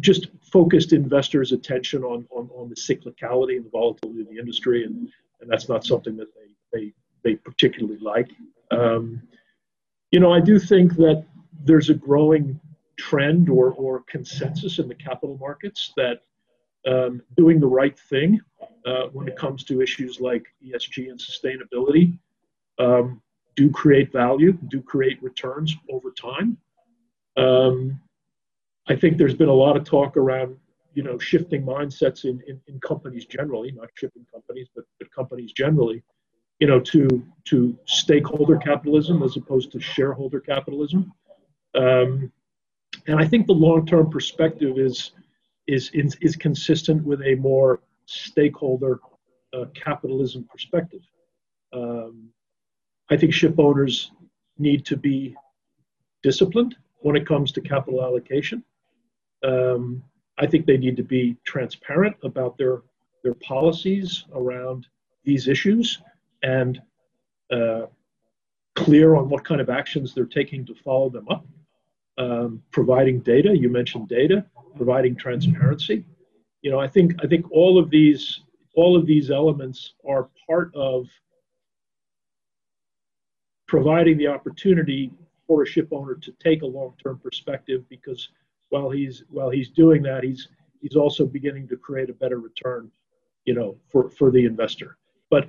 just 0.00 0.28
focused 0.52 0.92
investors' 0.92 1.52
attention 1.52 2.04
on 2.04 2.26
on, 2.30 2.48
on 2.54 2.68
the 2.68 2.74
cyclicality 2.74 3.56
and 3.56 3.64
the 3.64 3.70
volatility 3.70 4.20
of 4.20 4.28
the 4.28 4.38
industry, 4.38 4.84
and 4.84 5.08
and 5.40 5.50
that's 5.50 5.68
not 5.68 5.84
something 5.84 6.16
that 6.16 6.28
they 6.34 6.78
they 6.78 6.92
they 7.24 7.34
particularly 7.36 7.98
like. 7.98 8.30
Um, 8.70 9.22
you 10.12 10.20
know, 10.20 10.32
I 10.32 10.40
do 10.40 10.58
think 10.58 10.94
that 10.96 11.24
there's 11.64 11.90
a 11.90 11.94
growing 11.94 12.58
trend 12.98 13.48
or, 13.48 13.72
or 13.72 14.02
consensus 14.08 14.78
in 14.78 14.88
the 14.88 14.94
capital 14.94 15.36
markets 15.38 15.92
that 15.96 16.22
um, 16.86 17.20
doing 17.36 17.60
the 17.60 17.66
right 17.66 17.98
thing 17.98 18.40
uh, 18.86 19.06
when 19.12 19.28
it 19.28 19.36
comes 19.36 19.64
to 19.64 19.80
issues 19.80 20.20
like 20.20 20.46
ESG 20.64 21.10
and 21.10 21.18
sustainability 21.18 22.18
um, 22.78 23.20
do 23.56 23.70
create 23.70 24.12
value, 24.12 24.52
do 24.68 24.80
create 24.80 25.20
returns 25.22 25.74
over 25.90 26.10
time. 26.10 26.56
Um, 27.36 28.00
I 28.88 28.94
think 28.94 29.18
there's 29.18 29.34
been 29.34 29.48
a 29.48 29.52
lot 29.54 29.76
of 29.76 29.84
talk 29.84 30.16
around, 30.16 30.56
you 30.94 31.02
know, 31.02 31.18
shifting 31.18 31.64
mindsets 31.64 32.24
in, 32.24 32.40
in, 32.46 32.60
in 32.68 32.78
companies 32.80 33.26
generally, 33.26 33.72
not 33.72 33.88
shipping 33.94 34.24
companies, 34.32 34.68
but, 34.74 34.84
but 34.98 35.10
companies 35.12 35.52
generally, 35.52 36.02
you 36.60 36.66
know, 36.66 36.80
to 36.80 37.22
to 37.46 37.76
stakeholder 37.86 38.56
capitalism 38.56 39.22
as 39.22 39.36
opposed 39.36 39.72
to 39.72 39.80
shareholder 39.80 40.40
capitalism. 40.40 41.12
Um, 41.76 42.32
and 43.06 43.20
I 43.20 43.26
think 43.26 43.46
the 43.46 43.52
long-term 43.52 44.10
perspective 44.10 44.78
is 44.78 45.12
is 45.66 45.90
is, 45.92 46.16
is 46.20 46.36
consistent 46.36 47.04
with 47.04 47.20
a 47.22 47.34
more 47.36 47.80
stakeholder 48.06 49.00
uh, 49.52 49.66
capitalism 49.74 50.48
perspective. 50.50 51.02
Um, 51.72 52.30
I 53.10 53.16
think 53.16 53.32
ship 53.32 53.58
owners 53.58 54.12
need 54.58 54.84
to 54.86 54.96
be 54.96 55.36
disciplined 56.22 56.76
when 57.00 57.16
it 57.16 57.26
comes 57.26 57.52
to 57.52 57.60
capital 57.60 58.02
allocation. 58.02 58.64
Um, 59.44 60.02
I 60.38 60.46
think 60.46 60.66
they 60.66 60.76
need 60.76 60.96
to 60.96 61.02
be 61.02 61.36
transparent 61.44 62.16
about 62.22 62.56
their 62.56 62.82
their 63.22 63.34
policies 63.34 64.24
around 64.34 64.86
these 65.24 65.48
issues 65.48 66.00
and 66.42 66.80
uh, 67.50 67.86
clear 68.76 69.16
on 69.16 69.28
what 69.28 69.44
kind 69.44 69.60
of 69.60 69.68
actions 69.68 70.14
they're 70.14 70.24
taking 70.24 70.64
to 70.66 70.74
follow 70.74 71.10
them 71.10 71.26
up 71.28 71.44
um, 72.18 72.62
providing 72.70 73.20
data. 73.20 73.56
You 73.56 73.68
mentioned 73.68 74.08
data, 74.08 74.44
providing 74.76 75.16
transparency. 75.16 76.04
You 76.62 76.70
know, 76.70 76.78
I 76.78 76.88
think 76.88 77.14
I 77.22 77.26
think 77.26 77.50
all 77.50 77.78
of 77.78 77.90
these 77.90 78.40
all 78.74 78.96
of 78.96 79.06
these 79.06 79.30
elements 79.30 79.94
are 80.06 80.28
part 80.46 80.74
of 80.74 81.06
providing 83.66 84.16
the 84.18 84.28
opportunity 84.28 85.10
for 85.46 85.62
a 85.62 85.66
ship 85.66 85.88
owner 85.92 86.14
to 86.14 86.32
take 86.42 86.62
a 86.62 86.66
long-term 86.66 87.18
perspective 87.22 87.84
because 87.88 88.28
while 88.68 88.90
he's 88.90 89.24
while 89.30 89.50
he's 89.50 89.70
doing 89.70 90.02
that 90.02 90.22
he's 90.24 90.48
he's 90.80 90.96
also 90.96 91.24
beginning 91.24 91.66
to 91.68 91.76
create 91.76 92.10
a 92.10 92.14
better 92.14 92.38
return 92.38 92.90
you 93.44 93.54
know 93.54 93.76
for 93.90 94.10
for 94.10 94.30
the 94.30 94.44
investor 94.44 94.98
but 95.30 95.48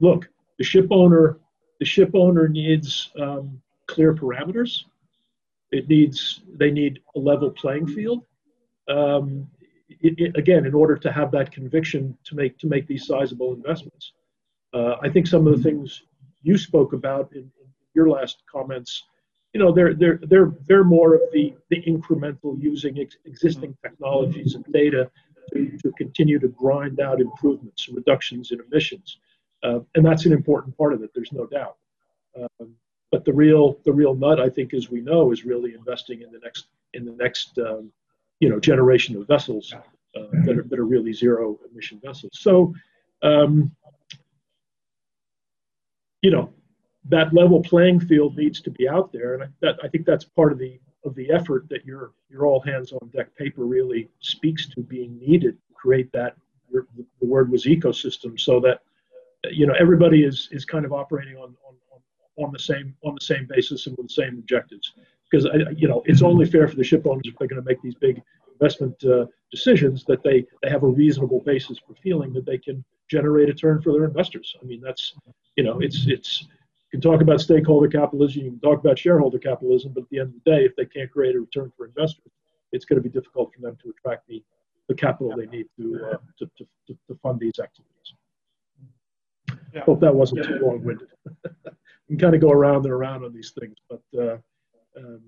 look 0.00 0.28
the 0.58 0.64
ship 0.64 0.86
owner 0.90 1.38
the 1.80 1.84
ship 1.84 2.10
owner 2.14 2.48
needs 2.48 3.10
um, 3.20 3.60
clear 3.86 4.14
parameters 4.14 4.84
it 5.74 5.88
needs 5.88 6.40
they 6.54 6.70
need 6.70 7.00
a 7.16 7.18
level 7.18 7.50
playing 7.50 7.86
field. 7.86 8.24
Um, 8.88 9.48
it, 9.88 10.14
it, 10.18 10.36
again, 10.36 10.66
in 10.66 10.74
order 10.74 10.96
to 10.96 11.10
have 11.10 11.30
that 11.32 11.50
conviction 11.50 12.16
to 12.24 12.34
make 12.34 12.58
to 12.58 12.66
make 12.66 12.86
these 12.86 13.06
sizable 13.06 13.52
investments, 13.52 14.12
uh, 14.72 14.96
I 15.02 15.08
think 15.08 15.26
some 15.26 15.46
of 15.46 15.56
the 15.56 15.62
things 15.62 16.02
you 16.42 16.56
spoke 16.56 16.92
about 16.92 17.32
in, 17.32 17.40
in, 17.40 17.50
your 17.94 18.08
last 18.08 18.42
comments, 18.50 19.04
you 19.52 19.60
know, 19.60 19.72
they're 19.72 19.94
they're 19.94 20.20
they're 20.30 20.52
they're 20.66 20.84
more 20.84 21.14
of 21.14 21.22
the 21.32 21.54
the 21.70 21.80
incremental 21.82 22.60
using 22.60 22.98
ex- 23.00 23.18
existing 23.24 23.76
technologies 23.82 24.54
and 24.56 24.64
data 24.72 25.10
to, 25.52 25.78
to 25.82 25.92
continue 25.92 26.38
to 26.38 26.48
grind 26.48 27.00
out 27.00 27.20
improvements, 27.20 27.88
reductions 27.88 28.50
in 28.50 28.60
emissions. 28.60 29.18
uh, 29.62 29.80
and 29.94 30.04
that's 30.04 30.26
an 30.26 30.32
important 30.32 30.76
part 30.76 30.92
of 30.92 31.02
it. 31.02 31.10
There's 31.14 31.32
no 31.32 31.46
doubt. 31.46 31.76
Um, 32.36 32.74
but 33.10 33.24
the 33.24 33.32
real 33.32 33.78
the 33.84 33.92
real 33.92 34.14
nut, 34.14 34.40
I 34.40 34.48
think, 34.48 34.74
as 34.74 34.90
we 34.90 35.00
know, 35.00 35.32
is 35.32 35.44
really 35.44 35.74
investing 35.74 36.22
in 36.22 36.30
the 36.32 36.38
next 36.38 36.66
in 36.94 37.04
the 37.04 37.12
next 37.12 37.58
um, 37.58 37.92
you 38.40 38.48
know 38.48 38.58
generation 38.58 39.16
of 39.16 39.26
vessels 39.26 39.72
uh, 40.16 40.26
that 40.44 40.58
are 40.58 40.64
that 40.64 40.78
are 40.78 40.86
really 40.86 41.12
zero 41.12 41.58
emission 41.70 42.00
vessels. 42.04 42.32
So 42.34 42.74
um, 43.22 43.70
you 46.22 46.30
know 46.30 46.52
that 47.08 47.34
level 47.34 47.62
playing 47.62 48.00
field 48.00 48.36
needs 48.36 48.60
to 48.62 48.70
be 48.70 48.88
out 48.88 49.12
there, 49.12 49.34
and 49.34 49.44
I, 49.44 49.46
that, 49.60 49.76
I 49.82 49.88
think 49.88 50.06
that's 50.06 50.24
part 50.24 50.52
of 50.52 50.58
the 50.58 50.80
of 51.04 51.14
the 51.14 51.30
effort 51.30 51.68
that 51.68 51.84
your 51.84 52.12
your 52.30 52.46
all 52.46 52.60
hands 52.60 52.92
on 52.92 53.08
deck 53.08 53.34
paper 53.36 53.64
really 53.64 54.08
speaks 54.20 54.68
to 54.70 54.80
being 54.80 55.18
needed 55.18 55.58
to 55.68 55.74
create 55.74 56.10
that. 56.12 56.36
The 56.72 57.26
word 57.26 57.50
was 57.50 57.66
ecosystem, 57.66 58.40
so 58.40 58.58
that 58.60 58.80
you 59.50 59.66
know 59.66 59.74
everybody 59.78 60.24
is 60.24 60.48
is 60.50 60.64
kind 60.64 60.84
of 60.84 60.92
operating 60.92 61.36
on 61.36 61.54
on, 62.38 62.52
the 62.52 62.58
same 62.58 62.94
on 63.04 63.14
the 63.14 63.24
same 63.24 63.46
basis 63.48 63.86
and 63.86 63.96
with 63.96 64.08
the 64.08 64.12
same 64.12 64.38
objectives. 64.38 64.92
Because 65.30 65.46
you 65.76 65.88
know 65.88 66.02
it's 66.06 66.22
only 66.22 66.46
fair 66.46 66.68
for 66.68 66.76
the 66.76 66.84
ship 66.84 67.06
owners 67.06 67.22
if 67.24 67.34
they're 67.38 67.48
going 67.48 67.62
to 67.62 67.68
make 67.68 67.82
these 67.82 67.94
big 67.94 68.22
investment 68.52 69.02
uh, 69.04 69.26
decisions 69.50 70.04
that 70.04 70.22
they 70.22 70.44
they 70.62 70.70
have 70.70 70.82
a 70.82 70.88
reasonable 70.88 71.40
basis 71.40 71.78
for 71.78 71.94
feeling 72.02 72.32
that 72.32 72.46
they 72.46 72.58
can 72.58 72.84
generate 73.10 73.48
a 73.48 73.54
turn 73.54 73.80
for 73.82 73.92
their 73.92 74.04
investors. 74.04 74.54
I 74.62 74.64
mean 74.64 74.80
that's 74.80 75.14
you 75.56 75.64
know 75.64 75.80
it's 75.80 76.06
it's 76.06 76.42
you 76.94 77.00
can 77.00 77.10
talk 77.10 77.20
about 77.20 77.40
stakeholder 77.40 77.88
capitalism, 77.88 78.44
you 78.44 78.50
can 78.50 78.60
talk 78.60 78.78
about 78.78 78.98
shareholder 78.98 79.38
capitalism, 79.38 79.92
but 79.92 80.04
at 80.04 80.10
the 80.10 80.20
end 80.20 80.28
of 80.28 80.44
the 80.44 80.50
day, 80.50 80.64
if 80.64 80.76
they 80.76 80.84
can't 80.84 81.10
create 81.10 81.34
a 81.34 81.40
return 81.40 81.72
for 81.76 81.86
investors, 81.86 82.30
it's 82.70 82.84
going 82.84 83.02
to 83.02 83.08
be 83.08 83.12
difficult 83.12 83.52
for 83.52 83.60
them 83.60 83.76
to 83.82 83.90
attract 83.90 84.28
the, 84.28 84.40
the 84.88 84.94
capital 84.94 85.34
they 85.36 85.46
need 85.46 85.66
to, 85.76 85.98
uh, 86.12 86.16
to, 86.38 86.48
to, 86.56 86.66
to, 86.86 87.18
fund 87.20 87.40
these 87.40 87.58
activities. 87.60 88.14
Yeah. 89.72 89.80
Hope 89.82 90.00
that 90.00 90.14
wasn't 90.14 90.44
too 90.44 90.60
long-winded. 90.62 91.08
you 91.26 91.52
can 92.08 92.18
kind 92.18 92.34
of 92.34 92.40
go 92.40 92.50
around 92.50 92.84
and 92.84 92.92
around 92.92 93.24
on 93.24 93.32
these 93.32 93.52
things, 93.58 93.76
but 93.88 94.02
uh, 94.18 94.36
um, 94.96 95.22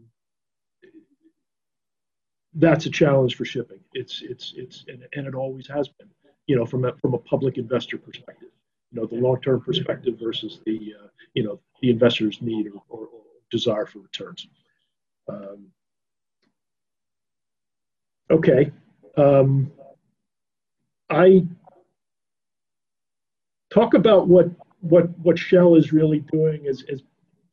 that's 2.55 2.87
a 2.87 2.91
challenge 2.91 3.37
for 3.37 3.45
shipping. 3.45 3.81
It's 3.93 4.23
it's 4.23 4.55
it's 4.57 4.85
and, 4.89 5.05
and 5.15 5.27
it 5.27 5.35
always 5.35 5.67
has 5.69 5.89
been. 5.89 6.09
You 6.47 6.55
know, 6.55 6.65
from 6.65 6.85
a 6.85 6.93
from 6.99 7.15
a 7.15 7.19
public 7.19 7.59
investor 7.59 7.99
perspective 7.99 8.51
you 8.97 9.01
know 9.01 9.07
the 9.07 9.17
long-term 9.17 9.61
perspective 9.61 10.19
versus 10.21 10.61
the 10.65 10.95
uh, 11.01 11.09
you 11.35 11.43
know 11.43 11.61
the 11.83 11.91
investor's 11.91 12.41
need 12.41 12.69
or, 12.69 12.83
or, 12.89 13.07
or 13.07 13.23
desire 13.51 13.87
for 13.87 14.01
returns. 14.01 14.47
Um, 15.29 15.67
okay, 18.31 18.71
um, 19.17 19.73
I 21.11 21.47
talk 23.71 23.95
about 23.95 24.29
what 24.29 24.51
what 24.89 25.17
what 25.19 25.39
Shell 25.39 25.77
is 25.77 25.93
really 25.93 26.21
doing 26.33 26.65
is 26.65 26.85
is 26.89 27.03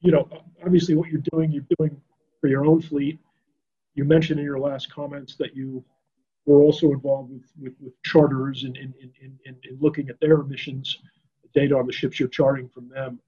you 0.02 0.12
know 0.12 0.28
obviously 0.66 0.96
what 0.96 1.10
you're 1.10 1.24
doing 1.32 1.52
you're 1.52 1.66
doing 1.78 2.00
for 2.42 2.48
your 2.48 2.66
own 2.66 2.82
fleet. 2.82 3.20
You 3.96 4.06
mentioned 4.06 4.40
in 4.40 4.46
your 4.46 4.60
last 4.60 4.92
comments 4.92 5.36
that 5.38 5.56
you 5.56 5.84
were 6.46 6.62
also 6.62 6.92
involved 6.92 7.32
with, 7.32 7.44
with, 7.62 7.74
with 7.80 7.94
charters 8.04 8.64
and 8.64 8.76
in, 8.76 8.94
in, 9.02 9.12
in, 9.46 9.56
in, 9.64 9.78
looking 9.80 10.10
at 10.10 10.20
their 10.20 10.34
emissions 10.34 10.98
data 11.54 11.78
on 11.78 11.86
the 11.86 11.94
ships 11.94 12.20
you're 12.20 12.28
charting 12.28 12.68
from 12.68 12.90
them. 12.90 13.20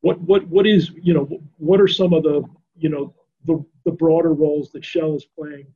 What 0.00 0.20
what 0.20 0.46
what 0.48 0.66
is 0.66 0.90
you 1.00 1.14
know 1.14 1.28
what 1.58 1.80
are 1.80 1.88
some 1.88 2.12
of 2.12 2.22
the 2.22 2.42
you 2.76 2.88
know 2.88 3.14
the 3.46 3.64
the 3.84 3.92
broader 3.92 4.32
roles 4.32 4.70
that 4.72 4.84
Shell 4.84 5.14
is 5.16 5.24
playing, 5.24 5.66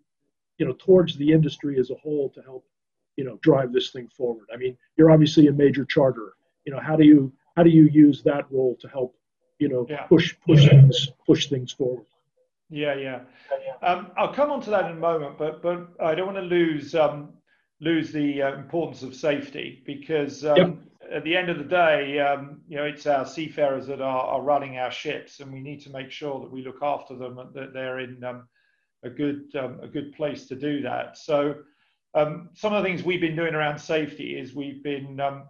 you 0.58 0.66
know, 0.66 0.74
towards 0.78 1.16
the 1.16 1.30
industry 1.30 1.78
as 1.78 1.90
a 1.90 1.94
whole 1.94 2.30
to 2.30 2.42
help 2.42 2.66
you 3.16 3.24
know 3.24 3.38
drive 3.42 3.72
this 3.72 3.90
thing 3.90 4.08
forward. 4.08 4.48
I 4.52 4.56
mean, 4.56 4.76
you're 4.96 5.10
obviously 5.10 5.46
a 5.46 5.52
major 5.52 5.84
charter. 5.84 6.34
You 6.64 6.72
know, 6.72 6.80
how 6.80 6.96
do 6.96 7.04
you 7.04 7.32
how 7.56 7.62
do 7.62 7.70
you 7.70 7.84
use 7.84 8.22
that 8.22 8.50
role 8.50 8.76
to 8.80 8.88
help 8.88 9.16
you 9.58 9.68
know 9.68 9.86
yeah. 9.88 10.02
push 10.04 10.34
push 10.46 10.68
things 10.68 11.08
push 11.26 11.48
things 11.48 11.72
forward? 11.72 12.06
Yeah, 12.70 12.94
yeah. 12.94 13.20
Um, 13.82 14.10
I'll 14.16 14.32
come 14.32 14.50
on 14.50 14.60
to 14.62 14.70
that 14.70 14.86
in 14.86 14.96
a 14.96 15.00
moment, 15.00 15.38
but 15.38 15.62
but 15.62 15.88
I 16.00 16.14
don't 16.14 16.26
want 16.26 16.38
to 16.38 16.42
lose 16.42 16.94
um, 16.94 17.34
lose 17.80 18.12
the 18.12 18.42
uh, 18.42 18.54
importance 18.54 19.02
of 19.02 19.14
safety 19.14 19.82
because 19.86 20.44
um, 20.44 20.56
yep 20.56 20.76
at 21.10 21.24
the 21.24 21.36
end 21.36 21.50
of 21.50 21.58
the 21.58 21.64
day, 21.64 22.18
um, 22.18 22.60
you 22.68 22.76
know, 22.76 22.84
it's 22.84 23.06
our 23.06 23.26
seafarers 23.26 23.86
that 23.86 24.00
are, 24.00 24.24
are, 24.24 24.42
running 24.42 24.78
our 24.78 24.90
ships, 24.90 25.40
and 25.40 25.52
we 25.52 25.60
need 25.60 25.80
to 25.82 25.90
make 25.90 26.10
sure 26.10 26.40
that 26.40 26.50
we 26.50 26.64
look 26.64 26.82
after 26.82 27.14
them 27.14 27.38
and 27.38 27.52
that 27.54 27.72
they're 27.72 28.00
in 28.00 28.22
um, 28.24 28.48
a 29.02 29.10
good 29.10 29.54
um, 29.56 29.80
a 29.82 29.88
good 29.88 30.12
place 30.14 30.46
to 30.46 30.54
do 30.54 30.82
that. 30.82 31.18
So, 31.18 31.56
um, 32.14 32.50
some 32.54 32.72
of 32.72 32.82
the 32.82 32.88
things 32.88 33.02
we've 33.02 33.20
been 33.20 33.36
doing 33.36 33.54
around 33.54 33.78
safety 33.78 34.38
is 34.38 34.54
we've 34.54 34.82
been 34.82 35.20
um, 35.20 35.44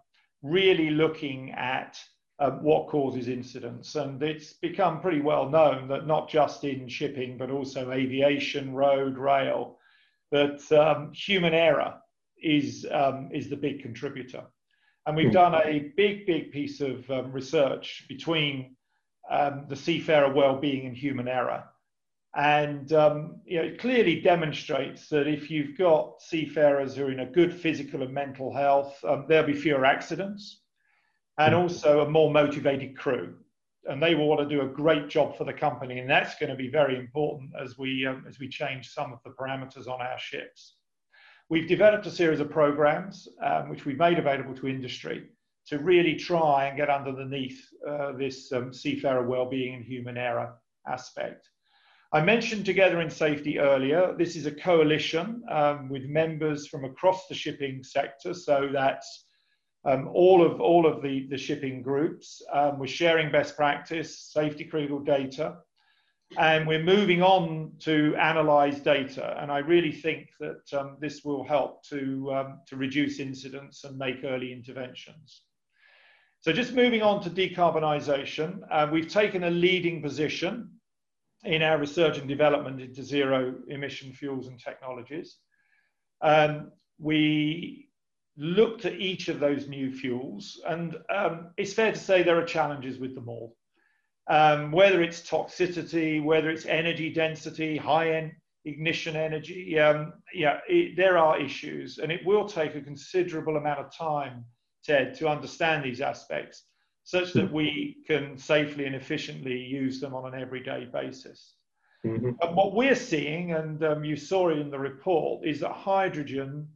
really 0.44 0.90
looking 0.90 1.50
at 1.52 1.98
um, 2.38 2.62
what 2.62 2.88
causes 2.88 3.26
incidents, 3.28 3.96
and 3.96 4.22
it's 4.22 4.52
become 4.52 5.00
pretty 5.00 5.20
well 5.20 5.48
known 5.48 5.88
that 5.88 6.06
not 6.06 6.28
just 6.28 6.62
in 6.64 6.86
shipping 6.86 7.36
but 7.38 7.50
also 7.50 7.90
aviation, 7.90 8.74
road, 8.74 9.16
rail, 9.16 9.78
that 10.30 10.60
human 11.14 11.54
error 11.54 11.94
is 12.42 12.86
is 13.32 13.48
the 13.48 13.56
big 13.56 13.82
contributor. 13.82 14.44
And 15.06 15.16
we've 15.16 15.26
hmm. 15.26 15.32
done 15.32 15.54
a 15.54 15.92
big, 15.96 16.26
big 16.26 16.50
piece 16.50 16.80
of 16.80 17.08
um, 17.10 17.32
research 17.32 18.04
between 18.08 18.76
um, 19.30 19.66
the 19.68 19.76
seafarer 19.76 20.32
well-being 20.32 20.86
and 20.86 20.96
human 20.96 21.28
error. 21.28 21.64
And 22.36 22.92
um, 22.92 23.40
you 23.44 23.58
know, 23.58 23.64
it 23.64 23.78
clearly 23.78 24.20
demonstrates 24.20 25.08
that 25.08 25.28
if 25.28 25.50
you've 25.50 25.78
got 25.78 26.20
seafarers 26.20 26.96
who 26.96 27.06
are 27.06 27.12
in 27.12 27.20
a 27.20 27.26
good 27.30 27.52
physical 27.54 28.02
and 28.02 28.12
mental 28.12 28.52
health, 28.52 28.96
um, 29.04 29.26
there'll 29.28 29.46
be 29.46 29.54
fewer 29.54 29.84
accidents 29.84 30.62
and 31.38 31.54
hmm. 31.54 31.60
also 31.60 32.00
a 32.00 32.10
more 32.10 32.30
motivated 32.30 32.96
crew. 32.96 33.34
And 33.86 34.02
they 34.02 34.14
will 34.14 34.26
want 34.26 34.40
to 34.40 34.54
do 34.56 34.62
a 34.62 34.66
great 34.66 35.08
job 35.08 35.36
for 35.36 35.44
the 35.44 35.52
company. 35.52 35.98
And 35.98 36.08
that's 36.08 36.36
going 36.36 36.50
to 36.50 36.56
be 36.56 36.68
very 36.68 36.98
important 36.98 37.50
as 37.60 37.76
we, 37.78 38.06
um, 38.06 38.24
as 38.26 38.38
we 38.38 38.48
change 38.48 38.88
some 38.88 39.12
of 39.12 39.22
the 39.24 39.30
parameters 39.30 39.86
on 39.86 40.00
our 40.00 40.18
ships. 40.18 40.76
We've 41.50 41.68
developed 41.68 42.06
a 42.06 42.10
series 42.10 42.40
of 42.40 42.50
programs 42.50 43.28
um, 43.44 43.68
which 43.68 43.84
we've 43.84 43.98
made 43.98 44.18
available 44.18 44.54
to 44.54 44.68
industry 44.68 45.26
to 45.66 45.78
really 45.78 46.16
try 46.16 46.66
and 46.66 46.76
get 46.76 46.88
underneath 46.88 47.60
uh, 47.86 48.12
this 48.12 48.50
um, 48.52 48.72
seafarer 48.72 49.26
well-being 49.26 49.74
and 49.74 49.84
human 49.84 50.16
error 50.16 50.54
aspect. 50.88 51.48
I 52.14 52.22
mentioned 52.22 52.64
Together 52.64 53.00
in 53.00 53.10
Safety 53.10 53.58
earlier. 53.58 54.14
This 54.16 54.36
is 54.36 54.46
a 54.46 54.52
coalition 54.52 55.42
um, 55.50 55.88
with 55.88 56.04
members 56.04 56.68
from 56.68 56.84
across 56.84 57.26
the 57.26 57.34
shipping 57.34 57.82
sector, 57.82 58.34
so 58.34 58.68
that's 58.72 59.26
um, 59.84 60.08
all 60.14 60.46
of 60.46 60.60
all 60.60 60.86
of 60.86 61.02
the, 61.02 61.26
the 61.28 61.36
shipping 61.36 61.82
groups. 61.82 62.40
Um, 62.52 62.78
we're 62.78 62.86
sharing 62.86 63.32
best 63.32 63.56
practice, 63.56 64.16
safety 64.32 64.62
critical 64.62 65.00
data, 65.00 65.56
and 66.38 66.68
we're 66.68 66.84
moving 66.84 67.20
on 67.20 67.72
to 67.80 68.14
analyze 68.14 68.78
data. 68.78 69.36
And 69.42 69.50
I 69.50 69.58
really 69.58 69.90
think 69.90 70.28
that 70.38 70.72
um, 70.72 70.98
this 71.00 71.24
will 71.24 71.42
help 71.42 71.82
to, 71.88 72.32
um, 72.32 72.60
to 72.68 72.76
reduce 72.76 73.18
incidents 73.18 73.82
and 73.82 73.98
make 73.98 74.22
early 74.22 74.52
interventions. 74.52 75.42
So 76.42 76.52
just 76.52 76.74
moving 76.74 77.02
on 77.02 77.24
to 77.24 77.30
decarbonisation, 77.30 78.60
uh, 78.70 78.88
we've 78.92 79.08
taken 79.08 79.42
a 79.42 79.50
leading 79.50 80.00
position 80.00 80.70
in 81.44 81.62
our 81.62 81.78
research 81.78 82.18
and 82.18 82.28
development 82.28 82.80
into 82.80 83.02
zero 83.02 83.54
emission 83.68 84.12
fuels 84.12 84.48
and 84.48 84.58
technologies. 84.58 85.38
Um, 86.22 86.72
we 86.98 87.88
looked 88.36 88.84
at 88.84 88.94
each 88.94 89.28
of 89.28 89.40
those 89.40 89.68
new 89.68 89.92
fuels, 89.92 90.60
and 90.66 90.96
um, 91.14 91.50
it's 91.56 91.72
fair 91.72 91.92
to 91.92 91.98
say 91.98 92.22
there 92.22 92.38
are 92.38 92.44
challenges 92.44 92.98
with 92.98 93.14
them 93.14 93.28
all 93.28 93.56
um, 94.28 94.72
whether 94.72 95.02
it's 95.02 95.20
toxicity, 95.20 96.22
whether 96.22 96.50
it's 96.50 96.66
energy 96.66 97.12
density, 97.12 97.76
high 97.76 98.12
end 98.12 98.32
ignition 98.64 99.16
energy. 99.16 99.78
Um, 99.78 100.14
yeah, 100.32 100.60
it, 100.68 100.96
there 100.96 101.18
are 101.18 101.38
issues, 101.38 101.98
and 101.98 102.10
it 102.10 102.24
will 102.24 102.48
take 102.48 102.74
a 102.74 102.80
considerable 102.80 103.56
amount 103.56 103.80
of 103.80 103.94
time, 103.94 104.44
Ted, 104.82 105.14
to 105.16 105.28
understand 105.28 105.84
these 105.84 106.00
aspects 106.00 106.64
such 107.04 107.34
that 107.34 107.52
we 107.52 107.98
can 108.06 108.36
safely 108.36 108.86
and 108.86 108.94
efficiently 108.94 109.58
use 109.58 110.00
them 110.00 110.14
on 110.14 110.32
an 110.32 110.40
everyday 110.40 110.86
basis. 110.86 111.54
Mm-hmm. 112.04 112.30
And 112.40 112.56
what 112.56 112.74
we're 112.74 112.94
seeing, 112.94 113.52
and 113.52 113.82
um, 113.84 114.04
you 114.04 114.16
saw 114.16 114.48
it 114.48 114.58
in 114.58 114.70
the 114.70 114.78
report, 114.78 115.46
is 115.46 115.60
that 115.60 115.72
hydrogen 115.72 116.66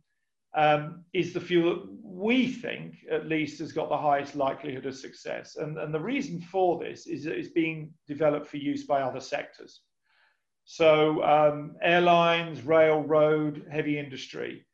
um, 0.54 1.04
is 1.12 1.32
the 1.32 1.40
fuel 1.40 1.74
that 1.74 1.86
we 2.02 2.46
think, 2.46 2.96
at 3.10 3.26
least, 3.26 3.58
has 3.60 3.72
got 3.72 3.88
the 3.88 3.96
highest 3.96 4.36
likelihood 4.36 4.86
of 4.86 4.96
success. 4.96 5.56
And, 5.56 5.78
and 5.78 5.92
the 5.92 6.00
reason 6.00 6.40
for 6.40 6.78
this 6.78 7.06
is 7.06 7.24
that 7.24 7.36
it's 7.36 7.48
being 7.48 7.92
developed 8.06 8.48
for 8.48 8.56
use 8.58 8.84
by 8.84 9.00
other 9.00 9.20
sectors. 9.20 9.80
So, 10.64 11.22
um, 11.24 11.76
airlines, 11.82 12.62
railroad, 12.62 13.66
heavy 13.70 13.98
industry, 13.98 14.66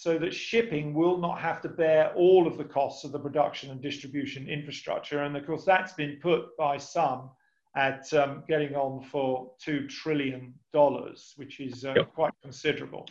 so 0.00 0.18
that 0.18 0.32
shipping 0.32 0.94
will 0.94 1.18
not 1.18 1.38
have 1.38 1.60
to 1.60 1.68
bear 1.68 2.10
all 2.14 2.46
of 2.46 2.56
the 2.56 2.64
costs 2.64 3.04
of 3.04 3.12
the 3.12 3.18
production 3.18 3.70
and 3.70 3.82
distribution 3.82 4.48
infrastructure. 4.48 5.24
And 5.24 5.36
of 5.36 5.46
course, 5.46 5.66
that's 5.66 5.92
been 5.92 6.18
put 6.22 6.56
by 6.56 6.78
some 6.78 7.28
at 7.76 8.10
um, 8.14 8.42
getting 8.48 8.74
on 8.74 9.02
for 9.02 9.52
$2 9.62 9.90
trillion, 9.90 10.54
which 11.36 11.60
is 11.60 11.84
uh, 11.84 11.92
yep. 11.94 12.14
quite 12.14 12.32
considerable. 12.40 13.06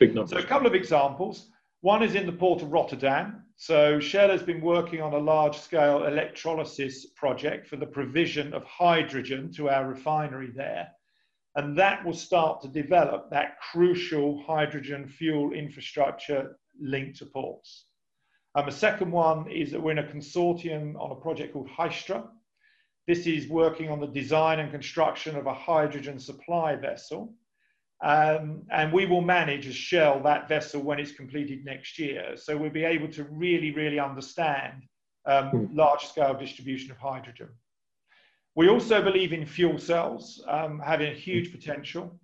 Big 0.00 0.12
number. 0.12 0.28
So, 0.34 0.38
a 0.38 0.42
couple 0.42 0.66
of 0.66 0.74
examples 0.74 1.50
One 1.82 2.02
is 2.02 2.16
in 2.16 2.26
the 2.26 2.32
port 2.32 2.62
of 2.62 2.72
Rotterdam. 2.72 3.44
So 3.54 4.00
Shell 4.00 4.30
has 4.30 4.42
been 4.42 4.60
working 4.60 5.00
on 5.00 5.12
a 5.12 5.18
large-scale 5.18 6.06
electrolysis 6.06 7.06
project 7.14 7.68
for 7.68 7.76
the 7.76 7.86
provision 7.86 8.52
of 8.54 8.64
hydrogen 8.64 9.52
to 9.52 9.68
our 9.68 9.86
refinery 9.86 10.50
there. 10.50 10.88
And 11.56 11.78
that 11.78 12.04
will 12.04 12.14
start 12.14 12.60
to 12.62 12.68
develop 12.68 13.30
that 13.30 13.58
crucial 13.72 14.42
hydrogen 14.42 15.06
fuel 15.06 15.52
infrastructure 15.52 16.58
linked 16.80 17.18
to 17.18 17.26
ports. 17.26 17.86
Um, 18.56 18.68
a 18.68 18.72
second 18.72 19.10
one 19.10 19.50
is 19.50 19.70
that 19.70 19.80
we're 19.80 19.92
in 19.92 19.98
a 19.98 20.02
consortium 20.02 21.00
on 21.00 21.12
a 21.12 21.20
project 21.20 21.52
called 21.52 21.68
Hystra. 21.68 22.26
This 23.06 23.26
is 23.26 23.48
working 23.48 23.90
on 23.90 24.00
the 24.00 24.06
design 24.06 24.58
and 24.58 24.70
construction 24.70 25.36
of 25.36 25.46
a 25.46 25.54
hydrogen 25.54 26.18
supply 26.18 26.74
vessel 26.76 27.34
um, 28.04 28.62
and 28.70 28.92
we 28.92 29.06
will 29.06 29.22
manage 29.22 29.66
as 29.66 29.74
Shell 29.74 30.20
that 30.24 30.46
vessel 30.46 30.82
when 30.82 30.98
it's 30.98 31.12
completed 31.12 31.64
next 31.64 31.98
year. 31.98 32.36
So 32.36 32.56
we'll 32.56 32.70
be 32.70 32.84
able 32.84 33.08
to 33.12 33.24
really, 33.24 33.70
really 33.70 33.98
understand 33.98 34.82
um, 35.26 35.50
mm. 35.50 35.68
large 35.74 36.04
scale 36.06 36.34
distribution 36.34 36.90
of 36.90 36.98
hydrogen. 36.98 37.48
We 38.56 38.68
also 38.68 39.02
believe 39.02 39.32
in 39.32 39.46
fuel 39.46 39.78
cells 39.78 40.42
um, 40.48 40.78
having 40.78 41.10
a 41.10 41.14
huge 41.14 41.50
potential. 41.50 42.18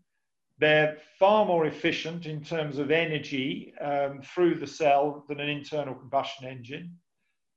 They're 0.59 0.99
far 1.19 1.45
more 1.45 1.66
efficient 1.66 2.27
in 2.27 2.45
terms 2.45 2.79
of 2.79 2.90
energy 2.90 3.75
um, 3.81 4.21
through 4.23 4.57
the 4.57 4.66
cell 4.66 5.25
than 5.29 5.40
an 5.40 5.49
internal 5.49 5.95
combustion 5.95 6.47
engine. 6.47 6.97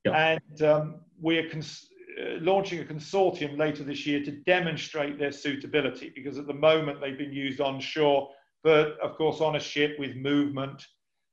Yeah. 0.06 0.40
And 0.40 0.62
um, 0.64 1.02
we're 1.20 1.50
cons- 1.50 1.88
uh, 2.20 2.40
launching 2.42 2.80
a 2.80 2.84
consortium 2.84 3.58
later 3.58 3.84
this 3.84 4.06
year 4.06 4.24
to 4.24 4.32
demonstrate 4.32 5.20
their 5.20 5.32
suitability 5.32 6.12
because 6.16 6.38
at 6.38 6.48
the 6.48 6.54
moment 6.54 7.02
they've 7.02 7.18
been 7.18 7.34
used 7.34 7.60
onshore, 7.62 8.30
but 8.64 9.00
of 9.02 9.16
course 9.18 9.42
on 9.42 9.56
a 9.56 9.60
ship 9.60 9.98
with 10.00 10.16
movement 10.16 10.86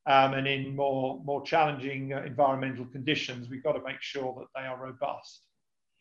um, 0.06 0.34
and 0.34 0.46
in 0.46 0.74
more, 0.74 1.20
more 1.24 1.42
challenging 1.42 2.12
uh, 2.12 2.22
environmental 2.22 2.84
conditions, 2.86 3.48
we've 3.48 3.62
got 3.62 3.72
to 3.72 3.82
make 3.84 4.00
sure 4.00 4.34
that 4.38 4.46
they 4.60 4.66
are 4.66 4.82
robust. 4.82 5.42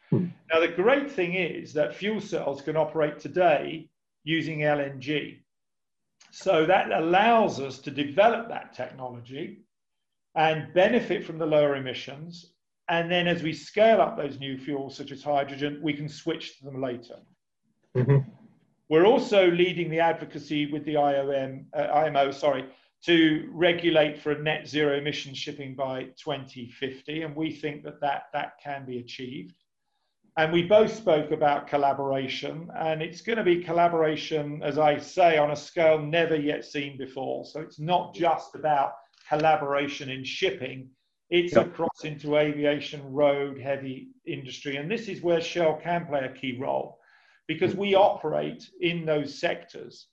Hmm. 0.10 0.28
Now, 0.52 0.60
the 0.60 0.67
great 0.67 1.12
thing 1.12 1.36
is 1.36 1.74
that 1.74 1.95
fuel 1.95 2.22
cells 2.22 2.62
can 2.62 2.76
operate 2.76 3.19
today 3.19 3.89
using 4.24 4.60
LNG. 4.60 5.39
So 6.32 6.65
that 6.65 6.91
allows 6.91 7.60
us 7.60 7.80
to 7.80 7.91
develop 7.91 8.50
that 8.50 8.74
technology 8.74 9.65
and 10.36 10.74
benefit 10.74 11.26
from 11.26 11.38
the 11.38 11.45
lower 11.45 11.76
emissions 11.76 12.54
and 12.89 13.10
then 13.10 13.28
as 13.28 13.43
we 13.43 13.54
scale 13.54 14.02
up 14.02 14.17
those 14.17 14.39
new 14.39 14.58
fuels, 14.58 14.98
such 14.98 15.12
as 15.12 15.22
hydrogen, 15.22 15.80
we 15.82 15.93
can 15.93 16.10
switch 16.10 16.58
to 16.58 16.65
them 16.65 16.82
later. 16.82 17.17
Mm-hmm. 17.95 18.28
We're 18.89 19.06
also 19.06 19.52
leading 19.52 19.91
the 19.91 20.00
advocacy 20.00 20.72
with 20.72 20.84
the 20.86 20.95
IOM, 20.95 21.65
uh, 21.78 21.88
IMO, 21.93 22.32
sorry, 22.32 22.65
to 23.06 23.48
regulate 23.54 24.17
for 24.19 24.32
a 24.32 24.41
net 24.41 24.67
zero 24.67 24.98
emission 24.98 25.36
shipping 25.36 25.76
by 25.76 26.06
2050. 26.17 27.22
And 27.22 27.36
we 27.36 27.54
think 27.54 27.84
that 27.84 28.02
that, 28.02 28.24
that 28.34 28.54
can 28.62 28.86
be 28.88 28.98
achieved. 28.98 29.54
And 30.39 30.54
we 30.54 30.63
both 30.63 30.95
spoke 30.95 31.32
about 31.32 31.67
collaboration, 31.67 32.71
and 32.80 33.02
it's 33.02 33.19
going 33.19 33.39
to 33.39 33.43
be 33.43 33.62
collaboration, 33.62 34.62
as 34.63 34.80
I 34.80 34.97
say, 34.97 35.38
on 35.38 35.52
a 35.52 35.56
scale 35.56 35.99
never 35.99 36.38
yet 36.38 36.63
seen 36.63 36.97
before. 36.97 37.43
So 37.43 37.60
it's 37.60 37.78
not 37.78 38.15
just 38.15 38.56
about 38.56 38.93
collaboration 39.28 40.10
in 40.10 40.23
shipping, 40.23 40.91
it's 41.30 41.58
yep. 41.58 41.67
across 41.67 42.06
into 42.06 42.38
aviation, 42.38 43.04
road, 43.12 43.60
heavy 43.60 44.12
industry. 44.25 44.78
And 44.78 44.89
this 44.89 45.10
is 45.10 45.21
where 45.21 45.41
Shell 45.41 45.82
can 45.84 46.06
play 46.06 46.21
a 46.21 46.32
key 46.32 46.58
role 46.58 46.99
because 47.49 47.75
we 47.75 47.95
operate 47.95 48.65
in 48.80 49.06
those 49.06 49.41
sectors 49.41 50.08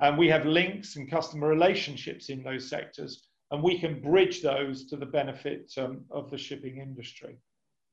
and 0.00 0.16
we 0.16 0.26
have 0.28 0.46
links 0.46 0.96
and 0.96 1.10
customer 1.10 1.48
relationships 1.48 2.30
in 2.30 2.42
those 2.42 2.66
sectors 2.66 3.28
and 3.50 3.62
we 3.62 3.78
can 3.78 4.00
bridge 4.00 4.40
those 4.40 4.86
to 4.86 4.96
the 4.96 5.04
benefit 5.04 5.70
um, 5.76 6.06
of 6.10 6.30
the 6.30 6.38
shipping 6.38 6.78
industry. 6.78 7.36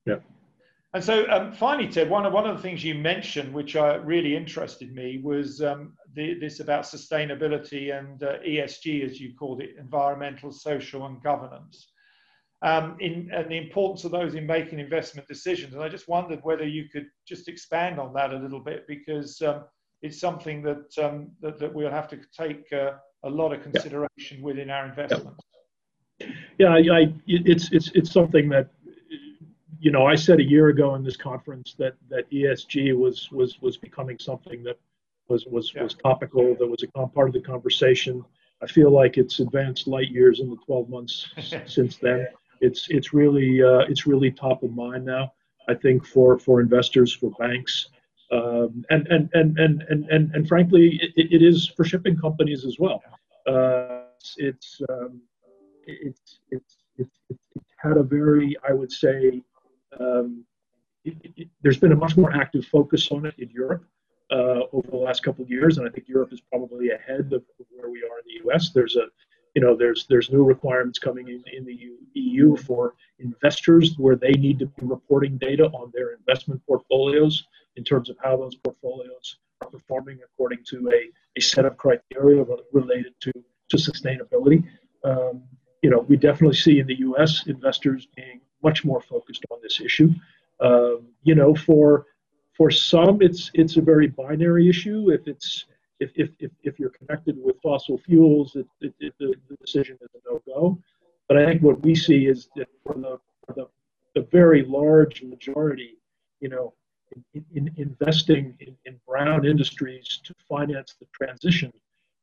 Yeah. 0.06 0.20
And 0.94 1.04
so, 1.04 1.26
um, 1.32 1.52
finally, 1.52 1.88
Ted, 1.88 2.10
one 2.10 2.26
of, 2.26 2.34
one 2.34 2.48
of 2.48 2.56
the 2.56 2.62
things 2.62 2.84
you 2.84 2.94
mentioned, 2.94 3.52
which 3.52 3.76
uh, 3.76 4.00
really 4.04 4.36
interested 4.36 4.94
me, 4.94 5.20
was 5.24 5.60
um, 5.62 5.94
the, 6.14 6.36
this 6.40 6.60
about 6.60 6.84
sustainability 6.84 7.98
and 7.98 8.22
uh, 8.22 8.38
ESG, 8.48 9.04
as 9.04 9.20
you 9.20 9.34
called 9.34 9.62
it, 9.62 9.72
environmental, 9.80 10.52
social, 10.52 11.08
and 11.08 11.22
governance 11.24 11.88
um, 12.64 12.96
in, 13.00 13.30
and 13.34 13.50
the 13.50 13.58
importance 13.58 14.06
of 14.06 14.12
those 14.12 14.36
in 14.36 14.46
making 14.46 14.80
investment 14.80 15.28
decisions. 15.28 15.74
And 15.74 15.84
I 15.84 15.90
just 15.90 16.08
wondered 16.08 16.40
whether 16.44 16.66
you 16.66 16.88
could 16.90 17.08
just 17.28 17.48
expand 17.48 18.00
on 18.00 18.14
that 18.14 18.32
a 18.32 18.38
little 18.38 18.62
bit 18.62 18.86
because 18.88 19.42
um, 19.42 19.66
it's 20.04 20.20
something 20.20 20.62
that, 20.62 20.98
um, 21.04 21.32
that, 21.42 21.58
that 21.60 21.74
we'll 21.74 21.90
have 21.90 22.08
to 22.10 22.20
take 22.38 22.72
uh, 22.72 22.92
a 23.24 23.30
lot 23.30 23.52
of 23.52 23.64
consideration 23.64 24.38
yeah. 24.38 24.44
within 24.44 24.70
our 24.70 24.86
investments. 24.86 25.44
Yeah, 26.60 26.70
I, 26.70 26.78
I, 26.78 27.14
it's 27.26 27.72
it's 27.72 27.92
it's 27.96 28.12
something 28.12 28.48
that 28.50 28.70
you 29.84 29.92
know 29.92 30.06
I 30.06 30.16
said 30.16 30.40
a 30.40 30.44
year 30.44 30.70
ago 30.70 30.96
in 30.96 31.04
this 31.04 31.18
conference 31.18 31.76
that 31.78 31.96
that 32.10 32.30
ESG 32.32 32.98
was 32.98 33.32
was 33.32 33.62
was 33.62 33.78
becoming 33.78 34.18
something 34.20 34.64
that 34.64 34.80
was 35.28 35.46
was 35.46 35.74
yeah. 35.76 35.84
was 35.84 35.96
topical, 35.96 36.56
that 36.56 36.68
was 36.68 36.84
a 36.84 37.08
part 37.08 37.28
of 37.28 37.34
the 37.34 37.42
conversation. 37.42 38.24
I 38.62 38.68
feel 38.68 38.92
like 38.92 39.18
it's 39.18 39.40
advanced 39.40 39.88
light 39.88 40.10
years 40.10 40.40
in 40.40 40.50
the 40.50 40.56
12 40.66 40.90
months 40.90 41.28
since 41.66 41.98
then 41.98 42.28
it's 42.62 42.88
it's 42.90 43.14
really 43.14 43.62
uh, 43.62 43.84
it's 43.90 44.08
really 44.08 44.32
top 44.32 44.64
of 44.64 44.72
mind 44.72 45.06
now. 45.06 45.34
I 45.68 45.74
think 45.74 46.06
for 46.06 46.40
for 46.40 46.62
investors, 46.62 47.14
for 47.14 47.32
banks, 47.32 47.90
um, 48.32 48.84
and, 48.90 49.08
and, 49.08 49.30
and, 49.34 49.58
and, 49.60 49.84
and, 49.90 50.10
and, 50.10 50.32
and 50.34 50.48
frankly, 50.48 51.00
it, 51.16 51.34
it 51.34 51.42
is 51.44 51.68
for 51.68 51.84
shipping 51.84 52.18
companies 52.18 52.66
as 52.66 52.78
well. 52.80 53.02
Uh, 53.46 54.06
it's, 54.38 54.82
um, 54.90 55.22
it's, 55.86 56.40
it's, 56.50 56.78
it's, 56.98 57.20
it's 57.30 57.72
had 57.78 57.98
a 57.98 58.04
very, 58.04 58.56
I 58.68 58.74
would 58.74 58.92
say, 58.92 59.44
um, 60.00 60.46
it, 61.06 61.16
it, 61.36 61.48
there's 61.62 61.78
been 61.78 61.92
a 61.92 61.96
much 61.96 62.16
more 62.16 62.34
active 62.34 62.66
focus 62.66 63.12
on 63.12 63.26
it 63.26 63.36
in 63.38 63.50
Europe 63.50 63.86
uh, 64.32 64.62
over 64.72 64.90
the 64.90 64.98
last 64.98 65.24
couple 65.24 65.44
of 65.44 65.50
years, 65.50 65.78
and 65.78 65.88
I 65.88 65.92
think 65.92 66.08
Europe 66.08 66.32
is 66.32 66.42
probably 66.42 66.90
ahead 66.92 67.32
of 67.34 67.44
where 67.70 67.90
we 67.90 68.00
are 68.00 68.20
in 68.20 68.26
the 68.26 68.46
U.S. 68.46 68.70
There's 68.70 68.96
a 68.96 69.08
you 69.54 69.62
know, 69.62 69.76
there's 69.76 70.06
there's 70.10 70.32
new 70.32 70.44
requirements 70.44 70.98
coming 70.98 71.28
in 71.28 71.44
in 71.56 71.64
the 71.66 71.78
EU 72.14 72.56
for 72.58 72.96
investors 73.20 73.96
where 73.98 74.16
they 74.16 74.32
need 74.32 74.60
to 74.60 74.66
be 74.66 74.86
reporting 74.86 75.38
data 75.38 75.66
on 75.66 75.92
their 75.94 76.14
investment 76.14 76.62
portfolios 76.68 77.44
in 77.76 77.84
terms 77.84 78.10
of 78.10 78.18
how 78.24 78.36
those 78.36 78.56
portfolios 78.56 79.38
are 79.62 79.70
performing 79.70 80.20
according 80.26 80.60
to 80.66 80.90
a, 80.92 81.40
a 81.40 81.42
set 81.42 81.66
of 81.66 81.78
criteria 81.78 82.44
related 82.72 83.14
to 83.22 83.32
to 83.70 83.78
sustainability. 83.78 84.64
Um, 85.04 85.44
you 85.84 85.90
know, 85.90 86.00
we 86.00 86.18
definitely 86.18 86.58
see 86.58 86.80
in 86.80 86.88
the 86.88 87.00
U.S. 87.00 87.46
investors 87.46 88.08
being 88.16 88.42
much 88.64 88.86
more 88.86 89.02
focused 89.02 89.46
on 89.52 89.60
this 89.62 89.80
issue. 89.82 90.10
Um, 90.60 91.08
you 91.24 91.36
know, 91.36 91.54
for 91.56 92.06
for 92.54 92.70
some, 92.72 93.22
it's 93.22 93.52
it's 93.54 93.78
a 93.78 93.82
very 93.82 94.08
binary 94.08 94.70
issue. 94.70 95.12
If 95.12 95.28
it's 95.28 95.66
if, 96.00 96.12
if, 96.16 96.30
if, 96.40 96.52
if 96.64 96.80
you're 96.80 96.90
connected 96.90 97.38
with 97.42 97.56
fossil 97.62 97.98
fuels, 97.98 98.56
it, 98.56 98.68
it, 98.82 98.94
it, 99.00 99.14
the, 99.20 99.34
the 99.50 99.56
decision 99.58 99.98
is 100.02 100.10
a 100.16 100.30
no-go. 100.30 100.78
But 101.28 101.38
I 101.38 101.46
think 101.46 101.62
what 101.62 101.82
we 101.82 101.96
see 101.96 102.26
is 102.28 102.50
that 102.56 102.68
for 102.86 102.96
the, 102.96 103.20
for 103.46 103.54
the, 103.54 103.68
the 104.14 104.28
very 104.32 104.64
large 104.64 105.24
majority, 105.24 105.98
you 106.42 106.50
know, 106.50 106.74
in, 107.34 107.46
in 107.54 107.72
investing 107.78 108.56
in, 108.60 108.76
in, 108.86 109.00
brown 109.08 109.46
industries 109.46 110.20
to 110.24 110.34
finance 110.50 110.96
the 111.00 111.06
transition, 111.14 111.72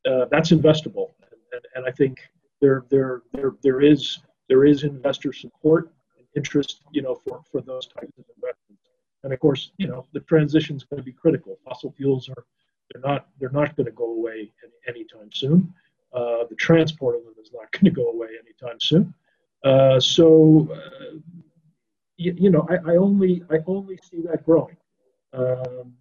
uh, 0.07 0.26
that's 0.31 0.50
investable. 0.50 1.11
And, 1.22 1.40
and, 1.53 1.62
and, 1.76 1.87
I 1.87 1.92
think 1.92 2.18
there, 2.61 2.85
there, 2.90 3.22
there, 3.33 3.53
there 3.62 3.81
is 3.81 4.18
there 4.48 4.64
is 4.64 4.83
investor 4.83 5.33
support 5.33 5.92
interest, 6.37 6.83
you 6.93 7.03
know, 7.03 7.14
for, 7.14 7.43
for 7.51 7.61
those 7.61 7.87
types 7.87 8.12
of 8.19 8.25
investments. 8.37 8.83
And 9.23 9.33
of 9.33 9.40
course, 9.40 9.73
you 9.77 9.87
know, 9.87 10.07
the 10.12 10.21
transition 10.21 10.77
is 10.77 10.85
going 10.85 10.99
to 10.99 11.05
be 11.05 11.12
critical. 11.12 11.59
Fossil 11.64 11.93
fuels 11.93 12.29
are 12.29 12.45
they're 12.93 13.03
not 13.03 13.29
they're 13.38 13.51
not 13.51 13.77
going 13.77 13.87
to 13.87 13.93
go 13.93 14.12
away 14.12 14.51
any, 14.64 14.99
anytime 14.99 15.31
soon. 15.33 15.73
Uh, 16.12 16.45
the 16.49 16.57
transport 16.57 17.16
of 17.16 17.25
them 17.25 17.35
is 17.40 17.51
not 17.53 17.71
going 17.73 17.85
to 17.85 17.90
go 17.90 18.11
away 18.11 18.29
anytime 18.43 18.81
soon. 18.81 19.14
Uh, 19.64 20.01
so 20.01 20.69
uh, 20.73 21.19
you, 22.16 22.35
you, 22.37 22.51
know, 22.51 22.66
I, 22.71 22.93
I, 22.93 22.97
only 22.97 23.43
I 23.51 23.59
only 23.66 23.99
see 24.11 24.23
that 24.23 24.45
growing. 24.45 24.77
Um, 25.33 25.95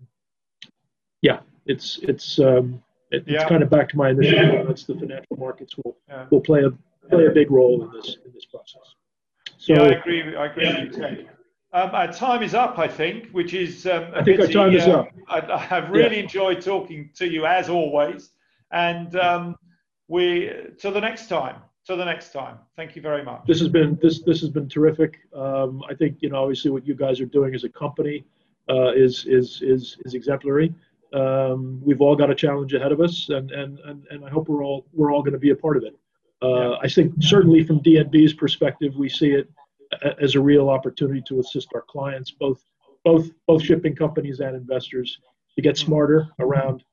yeah, 1.22 1.39
it's 1.65 2.00
it's 2.04 2.39
um, 2.39 2.82
it, 3.12 3.24
yeah. 3.28 3.42
it's 3.42 3.50
kind 3.50 3.62
of 3.62 3.70
back 3.70 3.89
to 3.89 3.98
my 3.98 4.10
initial 4.10 4.39
comments. 4.39 4.86
The 4.86 4.96
financial 4.96 5.38
markets 5.38 5.76
will 5.78 5.98
yeah. 6.08 6.26
will 6.32 6.42
play 6.42 6.63
a 6.63 6.72
play 7.10 7.26
a 7.26 7.32
big 7.32 7.52
role 7.52 7.84
in 7.84 7.92
this 7.92 8.18
in 8.26 8.32
this 8.34 8.46
process. 8.46 8.96
So, 9.60 9.74
yeah, 9.74 9.82
I 9.82 9.88
agree. 9.89 10.36
I 10.38 10.45
agree 10.45 10.88
with 10.88 10.98
you. 10.98 11.28
Um, 11.74 11.89
our 11.93 12.12
time 12.12 12.43
is 12.43 12.54
up, 12.54 12.80
I 12.80 12.88
think, 12.88 13.30
which 13.32 13.54
is. 13.54 13.86
Um, 13.86 14.06
I 14.15 14.24
think 14.24 14.39
pity. 14.39 14.58
our 14.58 14.65
time 14.65 14.74
is 14.74 14.88
uh, 14.88 15.02
up. 15.02 15.10
I, 15.28 15.58
have 15.58 15.89
really 15.89 16.15
yeah. 16.15 16.24
enjoyed 16.24 16.62
talking 16.62 17.10
to 17.15 17.28
you 17.28 17.45
as 17.45 17.67
always, 17.67 18.32
and 18.72 19.13
um, 19.17 19.58
we 20.08 20.50
till 20.80 20.93
the 20.93 21.02
next 21.02 21.28
time. 21.28 21.58
Till 21.86 21.98
the 21.98 22.06
next 22.06 22.32
time. 22.32 22.58
Thank 22.78 22.95
you 22.95 23.02
very 23.02 23.22
much. 23.22 23.41
This 23.48 23.60
has 23.60 23.67
been 23.67 24.00
this 24.02 24.22
this 24.22 24.39
has 24.39 24.50
been 24.50 24.69
terrific. 24.69 25.19
Um, 25.36 25.84
I 25.89 25.93
think 25.93 26.22
you 26.22 26.30
know 26.30 26.41
obviously 26.41 26.72
what 26.72 26.88
you 26.88 26.95
guys 26.95 27.19
are 27.19 27.26
doing 27.26 27.54
as 27.54 27.65
a 27.65 27.69
company 27.69 28.24
uh, 28.69 28.93
is 28.93 29.26
is 29.26 29.62
is 29.62 29.98
is 30.06 30.13
exemplary. 30.13 30.74
Um, 31.12 31.82
we've 31.84 32.00
all 32.00 32.15
got 32.15 32.32
a 32.32 32.36
challenge 32.36 32.74
ahead 32.74 32.93
of 32.93 33.02
us, 33.02 33.28
and 33.28 33.52
and 33.52 33.80
and, 33.80 34.06
and 34.10 34.24
I 34.24 34.30
hope 34.30 34.48
we're 34.48 34.63
all 34.63 34.86
we're 34.93 35.12
all 35.12 35.22
going 35.22 35.34
to 35.34 35.39
be 35.39 35.50
a 35.50 35.56
part 35.56 35.76
of 35.76 35.84
it. 35.84 35.98
Uh, 36.41 36.78
I 36.78 36.88
think 36.88 37.13
certainly 37.19 37.63
from 37.63 37.82
DNB's 37.82 38.34
perspective, 38.34 38.95
we 38.95 39.10
see 39.10 39.32
it 39.32 39.49
as 40.21 40.36
a 40.36 40.41
real 40.41 40.69
opportunity 40.69 41.21
to 41.28 41.39
assist 41.39 41.69
our 41.73 41.84
clients, 41.88 42.32
both 42.32 42.63
both 43.06 43.30
both 43.47 43.63
shipping 43.63 43.95
companies 43.95 44.39
and 44.39 44.56
investors, 44.56 45.19
to 45.56 45.62
get 45.62 45.78
smarter 45.78 46.28
around 46.39 46.84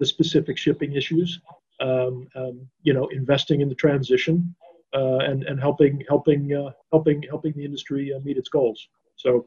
the 0.00 0.06
specific 0.06 0.58
shipping 0.58 0.92
issues. 0.92 1.40
Um, 1.80 2.26
um, 2.34 2.66
you 2.82 2.94
know, 2.94 3.06
investing 3.08 3.60
in 3.60 3.68
the 3.68 3.74
transition 3.74 4.54
uh, 4.94 5.18
and 5.18 5.44
and 5.44 5.60
helping 5.60 6.02
helping 6.08 6.54
uh, 6.54 6.70
helping 6.90 7.22
helping 7.28 7.52
the 7.52 7.64
industry 7.64 8.12
uh, 8.14 8.20
meet 8.20 8.38
its 8.38 8.48
goals. 8.48 8.88
So 9.16 9.46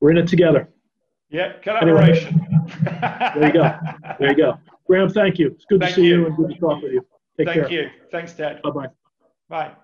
we're 0.00 0.12
in 0.12 0.18
it 0.18 0.28
together. 0.28 0.68
Yeah, 1.28 1.54
collaboration. 1.54 2.40
Anyway, 2.86 3.32
there 3.34 3.46
you 3.46 3.52
go. 3.52 3.78
There 4.20 4.30
you 4.30 4.36
go. 4.36 4.58
Graham, 4.86 5.08
thank 5.08 5.38
you. 5.38 5.48
It's 5.48 5.64
good 5.64 5.80
thank 5.80 5.96
to 5.96 6.00
see 6.00 6.06
you. 6.06 6.20
you. 6.20 6.26
and 6.26 6.36
good 6.36 6.50
to 6.50 6.58
talk 6.60 6.82
with 6.82 6.92
you. 6.92 7.04
Take 7.38 7.46
thank 7.48 7.68
care. 7.68 7.70
you. 7.70 7.90
Thanks, 8.10 8.32
Ted. 8.32 8.62
Bye-bye. 8.62 8.88
Bye. 9.48 9.76